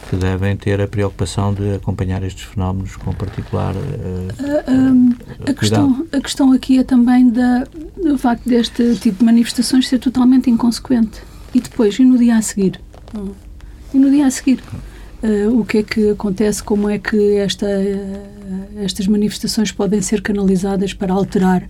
que 0.09 0.15
devem 0.15 0.55
ter 0.55 0.79
a 0.81 0.87
preocupação 0.87 1.53
de 1.53 1.75
acompanhar 1.75 2.23
estes 2.23 2.43
fenómenos 2.45 2.95
com 2.95 3.13
particular 3.13 3.75
uh, 3.75 5.49
a, 5.49 5.53
questão, 5.53 6.07
a 6.11 6.21
questão 6.21 6.51
aqui 6.53 6.79
é 6.79 6.83
também 6.83 7.29
da, 7.29 7.65
do 8.01 8.17
facto 8.17 8.47
deste 8.47 8.95
tipo 8.95 9.19
de 9.19 9.25
manifestações 9.25 9.87
ser 9.87 9.99
totalmente 9.99 10.49
inconsequente. 10.49 11.21
E 11.53 11.59
depois, 11.59 11.97
e 11.99 12.05
no 12.05 12.17
dia 12.17 12.35
a 12.37 12.41
seguir? 12.41 12.79
E 13.93 13.97
no 13.97 14.09
dia 14.09 14.27
a 14.27 14.31
seguir? 14.31 14.61
Uh, 15.23 15.59
o 15.59 15.65
que 15.65 15.79
é 15.79 15.83
que 15.83 16.11
acontece, 16.11 16.61
como 16.61 16.89
é 16.89 16.99
que 16.99 17.37
esta, 17.37 17.65
uh, 17.65 18.83
estas 18.83 19.07
manifestações 19.07 19.71
podem 19.71 20.01
ser 20.01 20.21
canalizadas 20.21 20.93
para 20.93 21.13
alterar 21.13 21.67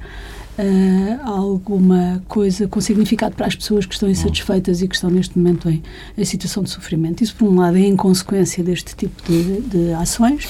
uh, 0.57 1.27
alguma 1.27 2.23
coisa 2.27 2.67
com 2.67 2.81
significado 2.81 3.35
para 3.35 3.47
as 3.47 3.55
pessoas 3.55 3.85
que 3.85 3.93
estão 3.93 4.09
insatisfeitas 4.09 4.81
e 4.81 4.87
que 4.87 4.95
estão 4.95 5.09
neste 5.09 5.37
momento 5.37 5.69
em, 5.69 5.83
em 6.17 6.25
situação 6.25 6.63
de 6.63 6.69
sofrimento. 6.69 7.23
Isso, 7.23 7.35
por 7.35 7.47
um 7.47 7.55
lado, 7.55 7.77
é 7.77 7.81
em 7.81 7.95
consequência 7.95 8.63
deste 8.63 8.95
tipo 8.95 9.21
de, 9.23 9.61
de 9.61 9.93
ações 9.93 10.47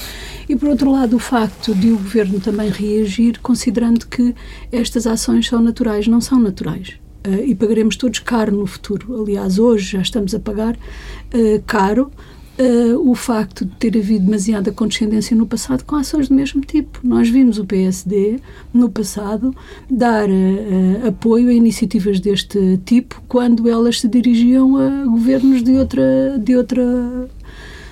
e, 0.48 0.56
por 0.56 0.68
outro 0.68 0.90
lado, 0.90 1.16
o 1.16 1.18
facto 1.18 1.74
de 1.74 1.90
o 1.90 1.96
governo 1.96 2.40
também 2.40 2.70
reagir 2.70 3.38
considerando 3.40 4.06
que 4.06 4.34
estas 4.72 5.06
ações 5.06 5.46
são 5.46 5.62
naturais, 5.62 6.06
não 6.06 6.20
são 6.20 6.40
naturais. 6.40 6.94
Uh, 7.26 7.44
e 7.44 7.54
pagaremos 7.54 7.96
todos 7.96 8.20
caro 8.20 8.56
no 8.56 8.66
futuro. 8.66 9.22
Aliás, 9.22 9.58
hoje 9.58 9.92
já 9.92 10.00
estamos 10.00 10.34
a 10.34 10.40
pagar 10.40 10.74
uh, 10.74 11.62
caro 11.66 12.10
uh, 12.58 13.10
o 13.10 13.14
facto 13.14 13.64
de 13.64 13.74
ter 13.76 13.96
havido 13.96 14.24
demasiada 14.24 14.72
condescendência 14.72 15.36
no 15.36 15.46
passado 15.46 15.84
com 15.84 15.96
ações 15.96 16.28
do 16.28 16.34
mesmo 16.34 16.60
tipo. 16.60 17.00
Nós 17.02 17.28
vimos 17.28 17.58
o 17.58 17.64
PSD, 17.64 18.40
no 18.72 18.88
passado, 18.90 19.54
dar 19.90 20.28
uh, 20.28 21.08
apoio 21.08 21.48
a 21.48 21.52
iniciativas 21.52 22.20
deste 22.20 22.78
tipo 22.84 23.22
quando 23.28 23.68
elas 23.68 24.00
se 24.00 24.08
dirigiam 24.08 24.76
a 24.76 25.04
governos 25.04 25.62
de 25.62 25.72
outra, 25.72 26.38
de 26.38 26.56
outra 26.56 27.28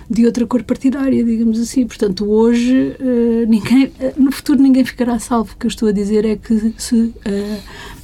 de 0.09 0.27
outra 0.27 0.47
cor 0.47 0.63
partidária, 0.63 1.25
digamos 1.25 1.59
assim. 1.61 1.87
Portanto, 1.87 2.25
hoje, 2.31 2.97
uh, 3.01 3.47
ninguém, 3.49 3.91
no 4.17 4.31
futuro, 4.31 4.61
ninguém 4.61 4.85
ficará 4.85 5.19
salvo. 5.19 5.53
O 5.53 5.57
que 5.57 5.67
eu 5.67 5.69
estou 5.69 5.89
a 5.89 5.93
dizer 5.93 6.25
é 6.25 6.37
que 6.37 6.75
se 6.79 6.95
uh, 6.97 7.13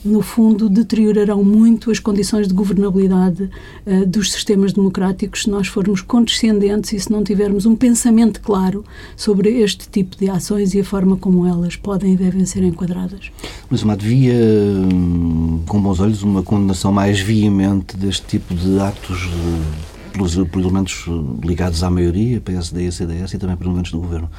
no 0.04 0.20
fundo, 0.20 0.68
deteriorarão 0.68 1.44
muito 1.44 1.90
as 1.90 1.98
condições 1.98 2.48
de 2.48 2.54
governabilidade 2.54 3.48
uh, 3.86 4.06
dos 4.06 4.32
sistemas 4.32 4.72
democráticos 4.72 5.42
se 5.42 5.50
nós 5.50 5.68
formos 5.68 6.00
condescendentes 6.00 6.92
e 6.92 6.98
se 6.98 7.10
não 7.10 7.22
tivermos 7.22 7.66
um 7.66 7.76
pensamento 7.76 8.40
claro 8.40 8.84
sobre 9.16 9.60
este 9.60 9.88
tipo 9.88 10.16
de 10.16 10.28
ações 10.28 10.74
e 10.74 10.80
a 10.80 10.84
forma 10.84 11.16
como 11.16 11.46
elas 11.46 11.76
podem 11.76 12.14
e 12.14 12.16
devem 12.16 12.44
ser 12.44 12.64
enquadradas. 12.64 13.30
Mas, 13.70 13.82
Amado, 13.82 14.02
via 14.02 14.34
hum, 14.34 15.60
com 15.66 15.80
bons 15.80 16.00
olhos 16.00 16.22
uma 16.22 16.42
condenação 16.42 16.92
mais 16.92 17.20
veemente 17.20 17.96
deste 17.96 18.26
tipo 18.26 18.54
de 18.54 18.80
atos, 18.80 19.18
de, 19.18 19.91
pelos, 20.12 20.34
pelos 20.34 20.66
elementos 20.66 21.06
ligados 21.42 21.82
à 21.82 21.90
maioria, 21.90 22.40
PSD 22.40 22.86
e 22.86 22.92
CDS, 22.92 23.34
e 23.34 23.38
também 23.38 23.56
pelos 23.56 23.70
elementos 23.70 23.92
do 23.92 23.98
governo. 23.98 24.30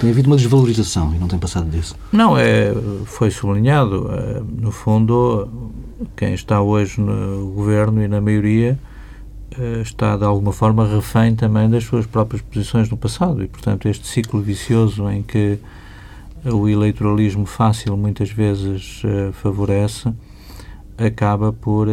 Tem 0.00 0.10
havido 0.10 0.28
uma 0.30 0.36
desvalorização 0.36 1.12
e 1.14 1.18
não 1.18 1.26
tem 1.26 1.38
passado 1.38 1.68
disso. 1.68 1.96
Não, 2.12 2.38
é, 2.38 2.72
foi 3.04 3.30
sublinhado. 3.30 4.08
É, 4.12 4.40
no 4.60 4.70
fundo, 4.70 5.48
quem 6.16 6.34
está 6.34 6.60
hoje 6.60 7.00
no 7.00 7.52
governo 7.52 8.02
e 8.02 8.08
na 8.08 8.20
maioria 8.20 8.78
é, 9.58 9.80
está 9.80 10.16
de 10.16 10.24
alguma 10.24 10.52
forma 10.52 10.86
refém 10.86 11.34
também 11.34 11.68
das 11.68 11.84
suas 11.84 12.06
próprias 12.06 12.42
posições 12.42 12.88
no 12.88 12.96
passado 12.96 13.42
e, 13.42 13.48
portanto, 13.48 13.88
este 13.88 14.06
ciclo 14.06 14.40
vicioso 14.40 15.10
em 15.10 15.22
que 15.22 15.58
o 16.44 16.68
eleitoralismo 16.68 17.44
fácil 17.44 17.96
muitas 17.96 18.30
vezes 18.30 19.02
favorece 19.32 20.12
acaba 20.98 21.52
por 21.52 21.86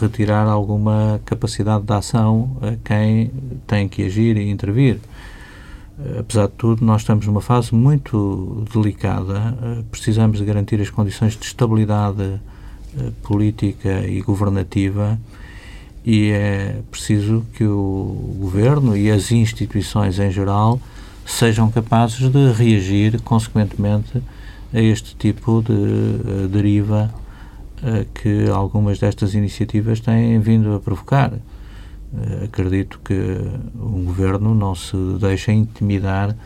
retirar 0.00 0.46
alguma 0.46 1.20
capacidade 1.24 1.84
de 1.84 1.92
ação 1.92 2.56
a 2.62 2.76
quem 2.82 3.30
tem 3.66 3.88
que 3.88 4.04
agir 4.04 4.36
e 4.36 4.50
intervir. 4.50 4.98
Eh, 5.98 6.18
apesar 6.20 6.46
de 6.46 6.52
tudo, 6.54 6.84
nós 6.84 7.02
estamos 7.02 7.26
numa 7.26 7.40
fase 7.40 7.74
muito 7.74 8.64
delicada. 8.72 9.56
Eh, 9.62 9.82
precisamos 9.90 10.38
de 10.38 10.44
garantir 10.44 10.80
as 10.80 10.90
condições 10.90 11.36
de 11.36 11.46
estabilidade 11.46 12.40
eh, 12.98 13.10
política 13.22 14.06
e 14.06 14.20
governativa 14.20 15.18
e 16.04 16.30
é 16.30 16.80
preciso 16.90 17.44
que 17.54 17.64
o 17.64 18.36
governo 18.38 18.96
e 18.96 19.10
as 19.10 19.32
instituições 19.32 20.18
em 20.18 20.30
geral 20.30 20.80
sejam 21.24 21.68
capazes 21.70 22.30
de 22.30 22.52
reagir 22.52 23.20
consequentemente 23.22 24.22
a 24.72 24.80
este 24.80 25.16
tipo 25.16 25.62
de 25.62 26.46
deriva 26.48 27.12
que 28.14 28.48
algumas 28.48 28.98
destas 28.98 29.34
iniciativas 29.34 30.00
têm 30.00 30.40
vindo 30.40 30.74
a 30.74 30.80
provocar. 30.80 31.32
Eh, 32.14 32.44
acredito 32.44 33.00
que 33.04 33.14
um 33.74 34.04
governo 34.04 34.54
não 34.54 34.74
se 34.74 34.96
deixa 35.20 35.52
intimidar 35.52 36.36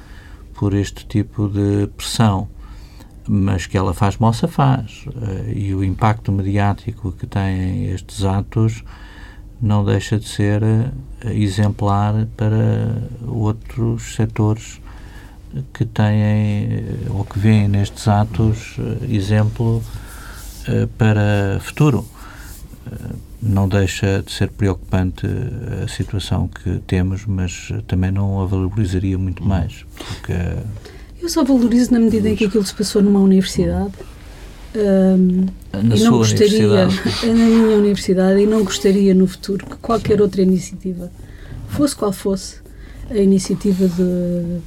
por 0.54 0.74
este 0.74 1.06
tipo 1.06 1.48
de 1.48 1.86
pressão, 1.96 2.48
mas 3.28 3.66
que 3.66 3.76
ela 3.76 3.94
faz 3.94 4.16
moça 4.16 4.48
faz. 4.48 5.04
Eh, 5.22 5.52
e 5.56 5.74
o 5.74 5.84
impacto 5.84 6.32
mediático 6.32 7.12
que 7.12 7.26
têm 7.26 7.86
estes 7.86 8.24
atos 8.24 8.82
não 9.60 9.84
deixa 9.84 10.18
de 10.18 10.26
ser 10.26 10.62
eh, 10.62 10.90
exemplar 11.34 12.26
para 12.36 13.02
outros 13.26 14.14
setores 14.14 14.80
que 15.74 15.84
têm 15.84 16.84
ou 17.10 17.24
que 17.24 17.36
veem 17.36 17.66
nestes 17.66 18.06
atos 18.06 18.76
exemplo 19.10 19.82
para 20.98 21.58
futuro 21.60 22.06
não 23.42 23.68
deixa 23.68 24.22
de 24.22 24.32
ser 24.32 24.50
preocupante 24.50 25.26
a 25.82 25.88
situação 25.88 26.48
que 26.48 26.78
temos, 26.86 27.24
mas 27.26 27.72
também 27.86 28.10
não 28.10 28.40
a 28.40 28.46
valorizaria 28.46 29.16
muito 29.16 29.42
mais. 29.42 29.84
Porque 29.96 30.32
Eu 31.20 31.28
só 31.28 31.42
valorizo 31.42 31.92
na 31.92 32.00
medida 32.00 32.28
em 32.28 32.36
que 32.36 32.44
aquilo 32.44 32.64
se 32.64 32.74
passou 32.74 33.02
numa 33.02 33.20
universidade. 33.20 33.92
Um, 34.76 35.46
na 35.72 35.96
e 35.96 36.00
não 36.00 36.18
gostaria, 36.18 36.86
na 36.86 37.34
minha 37.34 37.76
universidade, 37.76 38.40
e 38.40 38.46
não 38.46 38.62
gostaria 38.62 39.14
no 39.14 39.26
futuro 39.26 39.66
que 39.66 39.76
qualquer 39.76 40.20
outra 40.20 40.42
iniciativa, 40.42 41.10
fosse 41.70 41.96
qual 41.96 42.12
fosse, 42.12 42.60
a 43.10 43.16
iniciativa 43.16 43.88
de 43.88 44.60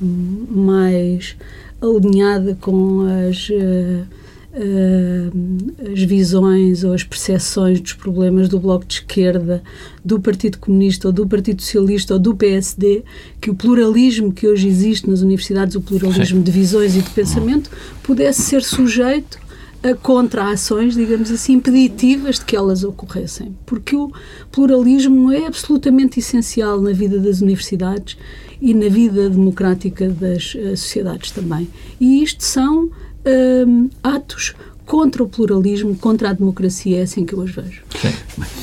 mais 0.52 1.38
alinhada 1.82 2.58
com 2.60 3.06
as. 3.30 3.50
Uh, 3.50 4.22
uh, 4.54 5.92
as 5.92 6.02
visões 6.04 6.84
ou 6.84 6.94
as 6.94 7.04
percepções 7.04 7.80
dos 7.80 7.94
problemas 7.94 8.48
do 8.48 8.60
Bloco 8.60 8.86
de 8.86 8.96
Esquerda, 8.96 9.63
do 10.04 10.20
Partido 10.20 10.58
Comunista 10.60 11.08
ou 11.08 11.13
do 11.13 11.28
Partido 11.28 11.62
Socialista 11.62 12.13
ou 12.13 12.20
do 12.20 12.36
PSD, 12.36 13.04
que 13.42 13.50
o 13.50 13.56
pluralismo 13.56 14.32
que 14.32 14.48
hoje 14.48 14.68
existe 14.68 15.10
nas 15.10 15.22
universidades, 15.22 15.76
o 15.76 15.82
pluralismo 15.82 16.38
Sim. 16.38 16.44
de 16.44 16.52
visões 16.52 16.96
e 16.96 17.02
de 17.02 17.10
pensamento, 17.10 17.70
pudesse 18.04 18.42
ser 18.44 18.63
sujeito 18.63 19.44
a 19.84 19.94
contra-ações, 19.94 20.96
digamos 20.96 21.30
assim, 21.30 21.54
impeditivas 21.54 22.39
de 22.39 22.46
que 22.46 22.56
elas 22.56 22.86
ocorressem. 22.86 23.54
Porque 23.66 23.96
o 23.96 24.12
pluralismo 24.50 25.30
é 25.32 25.46
absolutamente 25.46 26.20
essencial 26.20 26.80
na 26.80 26.94
vida 26.94 27.20
das 27.20 27.42
universidades 27.42 28.18
e 28.62 28.74
na 28.74 28.88
vida 28.88 29.30
democrática 29.30 30.08
das 30.08 30.56
uh, 30.56 30.78
sociedades 30.78 31.32
também. 31.32 31.68
E 32.00 32.24
isto 32.24 32.42
são 32.44 32.89
uh, 33.25 33.89
atos 34.03 34.53
contra 34.86 35.23
o 35.23 35.29
pluralismo, 35.29 35.95
contra 35.95 36.29
a 36.29 36.33
democracia, 36.33 36.99
é 36.99 37.03
assim 37.03 37.25
que 37.25 37.33
eu 37.33 37.39
os 37.39 37.51
vejo. 37.51 37.81
Sim. 37.99 38.13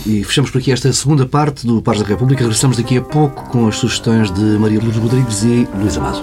E 0.07 0.25
fechamos 0.25 0.51
por 0.51 0.59
aqui 0.59 0.71
esta 0.71 0.93
segunda 0.93 1.27
parte 1.27 1.67
do 1.67 1.81
Pares 1.81 2.03
da 2.03 2.09
República. 2.09 2.43
Regressamos 2.43 2.77
daqui 2.77 2.99
a 2.99 3.03
pouco 3.03 3.49
com 3.51 3.67
as 3.67 3.77
sugestões 3.77 4.31
de 4.31 4.41
Maria 4.59 4.79
Lourdes 4.79 5.01
Rodrigues 5.01 5.43
e 5.43 5.67
Luís 5.79 5.97
Amazo. 5.97 6.23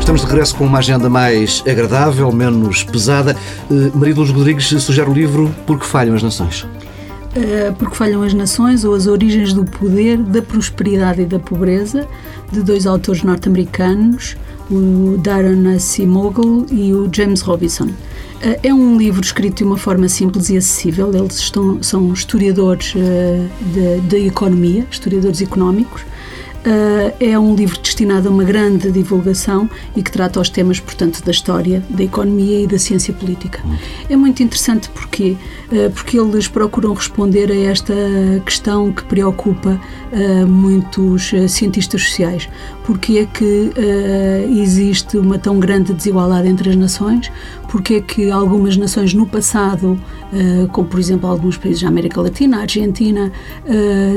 Estamos 0.00 0.22
de 0.22 0.26
regresso 0.26 0.56
com 0.56 0.64
uma 0.64 0.78
agenda 0.78 1.08
mais 1.08 1.62
agradável, 1.68 2.32
menos 2.32 2.82
pesada. 2.82 3.36
Uh, 3.70 3.96
Maria 3.96 4.14
Lourdes 4.14 4.34
Rodrigues 4.34 4.66
sugere 4.82 5.08
o 5.08 5.14
livro 5.14 5.54
Porque 5.66 5.84
Falham 5.84 6.16
as 6.16 6.22
Nações. 6.22 6.66
Eh, 7.34 7.72
porque 7.78 7.94
falham 7.94 8.22
as 8.22 8.34
nações 8.34 8.84
ou 8.84 8.92
as 8.92 9.06
origens 9.06 9.52
do 9.52 9.64
poder, 9.64 10.18
da 10.18 10.42
prosperidade 10.42 11.22
e 11.22 11.26
da 11.26 11.38
pobreza, 11.38 12.06
de 12.50 12.60
dois 12.60 12.86
autores 12.86 13.22
norte-americanos, 13.22 14.36
o 14.68 15.16
Darren 15.18 15.74
Asimoglu 15.74 16.66
e 16.72 16.92
o 16.92 17.08
James 17.12 17.40
Robinson. 17.40 17.90
Eh, 18.42 18.60
é 18.64 18.74
um 18.74 18.98
livro 18.98 19.20
escrito 19.20 19.58
de 19.58 19.64
uma 19.64 19.76
forma 19.76 20.08
simples 20.08 20.50
e 20.50 20.56
acessível. 20.56 21.14
Eles 21.14 21.36
estão, 21.36 21.80
são 21.80 22.12
historiadores 22.12 22.94
de, 22.94 24.00
de, 24.08 24.26
economia, 24.26 24.84
historiadores 24.90 25.40
económicos, 25.40 26.02
Uh, 26.60 27.14
é 27.18 27.38
um 27.38 27.54
livro 27.54 27.80
destinado 27.80 28.28
a 28.28 28.30
uma 28.30 28.44
grande 28.44 28.92
divulgação 28.92 29.68
e 29.96 30.02
que 30.02 30.12
trata 30.12 30.38
os 30.38 30.50
temas, 30.50 30.78
portanto, 30.78 31.24
da 31.24 31.30
história, 31.30 31.82
da 31.88 32.04
economia 32.04 32.60
e 32.60 32.66
da 32.66 32.78
ciência 32.78 33.14
política. 33.14 33.62
É 34.10 34.14
muito 34.16 34.42
interessante 34.42 34.90
porque, 34.90 35.38
uh, 35.72 35.90
porque 35.94 36.18
eles 36.18 36.48
procuram 36.48 36.92
responder 36.92 37.50
a 37.50 37.56
esta 37.56 37.94
questão 38.44 38.92
que 38.92 39.02
preocupa 39.04 39.80
uh, 40.12 40.46
muitos 40.46 41.32
cientistas 41.48 42.02
sociais. 42.02 42.46
Porque 42.84 43.18
é 43.18 43.26
que 43.26 43.72
existe 44.50 45.16
uma 45.16 45.38
tão 45.38 45.60
grande 45.60 45.92
desigualdade 45.94 46.48
entre 46.48 46.70
as 46.70 46.76
nações? 46.76 47.30
Porque 47.70 47.94
é 47.94 48.00
que 48.00 48.30
algumas 48.30 48.76
nações 48.76 49.14
no 49.14 49.26
passado, 49.26 49.98
como 50.72 50.88
por 50.88 50.98
exemplo 51.00 51.28
alguns 51.28 51.56
países 51.56 51.82
da 51.82 51.88
América 51.88 52.20
Latina, 52.20 52.58
a 52.58 52.60
Argentina, 52.62 53.32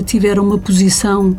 tiveram 0.05 0.43
uma 0.43 0.57
posição 0.57 1.37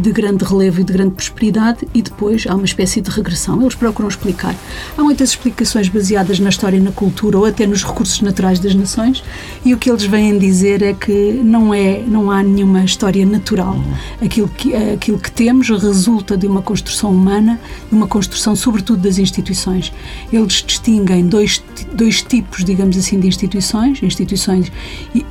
de 0.00 0.12
grande 0.12 0.42
de 0.42 0.44
relevo 0.44 0.80
e 0.80 0.84
de 0.84 0.92
grande 0.92 1.12
prosperidade 1.12 1.86
e 1.94 2.02
depois 2.02 2.46
há 2.48 2.54
uma 2.54 2.64
espécie 2.64 3.00
de 3.00 3.10
regressão. 3.10 3.60
Eles 3.60 3.74
procuram 3.74 4.08
explicar. 4.08 4.54
Há 4.96 5.02
muitas 5.02 5.30
explicações 5.30 5.88
baseadas 5.88 6.38
na 6.40 6.48
história 6.48 6.76
e 6.76 6.80
na 6.80 6.90
cultura 6.90 7.38
ou 7.38 7.44
até 7.44 7.66
nos 7.66 7.84
recursos 7.84 8.20
naturais 8.20 8.58
das 8.58 8.74
nações 8.74 9.22
e 9.64 9.72
o 9.72 9.78
que 9.78 9.90
eles 9.90 10.04
vêm 10.04 10.38
dizer 10.38 10.82
é 10.82 10.92
que 10.92 11.40
não 11.44 11.72
é, 11.72 12.02
não 12.06 12.30
há 12.30 12.42
nenhuma 12.42 12.84
história 12.84 13.24
natural. 13.24 13.76
Aquilo 14.20 14.48
que, 14.48 14.74
aquilo 14.74 15.18
que 15.18 15.30
temos 15.30 15.68
resulta 15.68 16.36
de 16.36 16.46
uma 16.46 16.62
construção 16.62 17.10
humana, 17.10 17.60
de 17.88 17.94
uma 17.94 18.06
construção 18.06 18.56
sobretudo 18.56 19.02
das 19.02 19.18
instituições. 19.18 19.92
Eles 20.32 20.64
distinguem 20.66 21.26
dois, 21.26 21.51
dois 21.94 22.22
tipos, 22.22 22.64
digamos 22.64 22.96
assim, 22.96 23.18
de 23.18 23.26
instituições, 23.26 24.02
instituições 24.02 24.72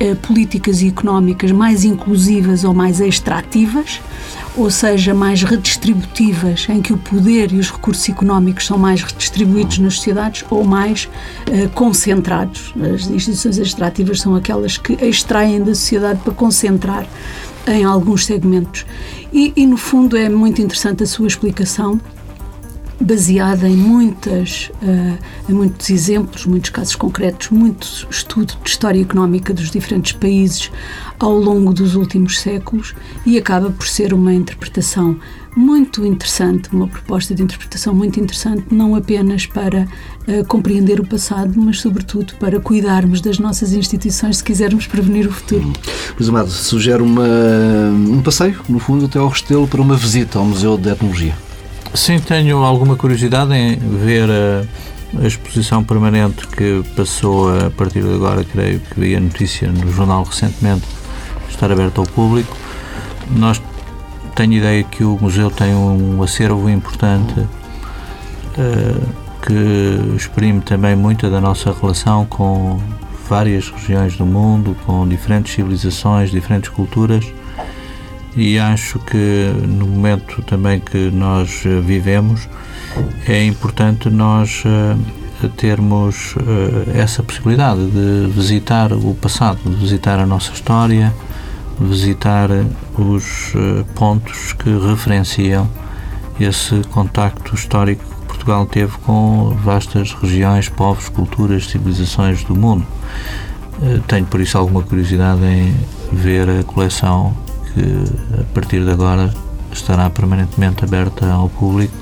eh, 0.00 0.14
políticas 0.14 0.82
e 0.82 0.88
económicas 0.88 1.50
mais 1.50 1.84
inclusivas 1.84 2.64
ou 2.64 2.74
mais 2.74 3.00
extrativas, 3.00 4.00
ou 4.56 4.70
seja, 4.70 5.14
mais 5.14 5.42
redistributivas, 5.42 6.66
em 6.68 6.82
que 6.82 6.92
o 6.92 6.98
poder 6.98 7.52
e 7.52 7.58
os 7.58 7.70
recursos 7.70 8.08
económicos 8.08 8.66
são 8.66 8.78
mais 8.78 9.02
redistribuídos 9.02 9.78
nas 9.78 9.94
sociedades, 9.94 10.44
ou 10.50 10.64
mais 10.64 11.08
uh, 11.48 11.68
concentrados. 11.70 12.72
As 12.94 13.08
instituições 13.08 13.58
extrativas 13.58 14.20
são 14.20 14.34
aquelas 14.34 14.76
que 14.76 14.92
extraem 15.04 15.60
da 15.60 15.74
sociedade 15.74 16.20
para 16.22 16.34
concentrar 16.34 17.06
em 17.66 17.84
alguns 17.84 18.26
segmentos. 18.26 18.84
E, 19.32 19.52
e 19.56 19.66
no 19.66 19.76
fundo, 19.76 20.16
é 20.16 20.28
muito 20.28 20.60
interessante 20.60 21.02
a 21.02 21.06
sua 21.06 21.26
explicação 21.26 22.00
baseada 23.02 23.68
em 23.68 23.76
muitas 23.76 24.70
uh, 24.82 25.18
em 25.48 25.52
muitos 25.52 25.90
exemplos, 25.90 26.46
muitos 26.46 26.70
casos 26.70 26.94
concretos, 26.94 27.50
muito 27.50 28.06
estudo 28.10 28.54
de 28.62 28.70
história 28.70 29.00
económica 29.00 29.52
dos 29.52 29.70
diferentes 29.70 30.12
países 30.12 30.70
ao 31.18 31.36
longo 31.36 31.72
dos 31.72 31.94
últimos 31.94 32.40
séculos 32.40 32.94
e 33.26 33.36
acaba 33.36 33.70
por 33.70 33.86
ser 33.86 34.14
uma 34.14 34.32
interpretação 34.32 35.18
muito 35.54 36.04
interessante, 36.04 36.70
uma 36.72 36.88
proposta 36.88 37.34
de 37.34 37.42
interpretação 37.42 37.94
muito 37.94 38.18
interessante, 38.18 38.64
não 38.70 38.94
apenas 38.94 39.44
para 39.44 39.86
uh, 40.26 40.44
compreender 40.46 40.98
o 40.98 41.06
passado, 41.06 41.52
mas 41.56 41.80
sobretudo 41.80 42.34
para 42.36 42.58
cuidarmos 42.58 43.20
das 43.20 43.38
nossas 43.38 43.72
instituições 43.72 44.38
se 44.38 44.44
quisermos 44.44 44.86
prevenir 44.86 45.26
o 45.26 45.32
futuro. 45.32 45.72
Luís 46.18 46.28
Amado, 46.28 46.50
sugere 46.50 47.02
uma, 47.02 47.26
um 47.90 48.22
passeio, 48.22 48.60
no 48.68 48.78
fundo, 48.78 49.04
até 49.06 49.18
ao 49.18 49.28
Restelo 49.28 49.68
para 49.68 49.82
uma 49.82 49.96
visita 49.96 50.38
ao 50.38 50.44
Museu 50.44 50.78
de 50.78 50.88
Etnologia. 50.88 51.36
Sim, 51.94 52.18
tenho 52.20 52.64
alguma 52.64 52.96
curiosidade 52.96 53.52
em 53.54 53.76
ver 53.76 54.28
a, 54.30 55.22
a, 55.22 55.26
exposição 55.26 55.84
permanente 55.84 56.48
que 56.48 56.82
passou 56.96 57.54
a 57.54 57.70
partir 57.70 58.02
de 58.02 58.14
agora, 58.14 58.42
creio 58.44 58.80
que 58.80 58.98
vi 58.98 59.14
a 59.14 59.20
notícia 59.20 59.70
no 59.70 59.92
jornal 59.92 60.24
recentemente, 60.24 60.86
estar 61.50 61.70
aberta 61.70 62.00
ao 62.00 62.06
público. 62.06 62.56
Nós 63.30 63.60
tenho 64.34 64.54
ideia 64.54 64.82
que 64.82 65.04
o 65.04 65.18
museu 65.20 65.50
tem 65.50 65.74
um 65.74 66.22
acervo 66.22 66.70
importante 66.70 67.38
uh, 67.38 69.08
que 69.42 70.16
exprime 70.16 70.62
também 70.62 70.96
muita 70.96 71.28
da 71.28 71.42
nossa 71.42 71.74
relação 71.78 72.24
com 72.24 72.80
várias 73.28 73.68
regiões 73.68 74.16
do 74.16 74.24
mundo, 74.24 74.74
com 74.86 75.06
diferentes 75.06 75.52
civilizações, 75.52 76.30
diferentes 76.30 76.70
culturas 76.70 77.22
e 78.36 78.58
acho 78.58 78.98
que 79.00 79.52
no 79.66 79.86
momento 79.86 80.42
também 80.42 80.80
que 80.80 81.10
nós 81.10 81.62
eh, 81.66 81.80
vivemos 81.80 82.48
é 83.26 83.44
importante 83.44 84.08
nós 84.08 84.62
uh, 84.64 85.48
termos 85.56 86.34
uh, 86.36 86.90
essa 86.94 87.22
possibilidade 87.22 87.86
de 87.90 88.30
visitar 88.30 88.92
o 88.92 89.14
passado, 89.14 89.58
de 89.64 89.76
visitar 89.76 90.18
a 90.18 90.26
nossa 90.26 90.52
história, 90.52 91.12
visitar 91.80 92.48
os 92.96 93.52
pontos 93.94 94.52
que 94.52 94.70
referenciam 94.86 95.68
esse 96.38 96.82
contacto 96.90 97.54
histórico 97.54 98.04
que 98.04 98.26
Portugal 98.26 98.66
teve 98.66 98.92
com 98.98 99.56
vastas 99.64 100.12
regiões, 100.12 100.68
povos, 100.68 101.08
culturas, 101.08 101.66
civilizações 101.66 102.44
do 102.44 102.54
mundo. 102.54 102.86
Tenho 104.06 104.26
por 104.26 104.40
isso 104.40 104.56
alguma 104.58 104.82
curiosidade 104.82 105.42
em 105.44 105.74
ver 106.12 106.48
a 106.48 106.62
coleção 106.62 107.34
que 107.74 108.40
a 108.40 108.44
partir 108.54 108.84
de 108.84 108.90
agora 108.90 109.32
estará 109.72 110.08
permanentemente 110.10 110.84
aberta 110.84 111.30
ao 111.30 111.48
público 111.48 111.94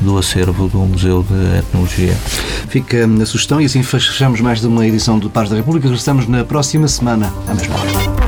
do 0.00 0.18
acervo 0.18 0.68
do 0.68 0.78
Museu 0.78 1.22
de 1.22 1.58
Etnologia. 1.58 2.14
Fica 2.68 3.06
a 3.06 3.26
sugestão 3.26 3.60
e 3.60 3.64
assim 3.64 3.82
fechamos 3.82 4.40
mais 4.40 4.62
uma 4.64 4.86
edição 4.86 5.18
do 5.18 5.30
Paz 5.30 5.48
da 5.48 5.56
República. 5.56 5.88
Estamos 5.88 6.26
na 6.26 6.44
próxima 6.44 6.88
semana, 6.88 7.32
à 7.48 7.54
mesma 7.54 7.74
hora. 7.76 8.25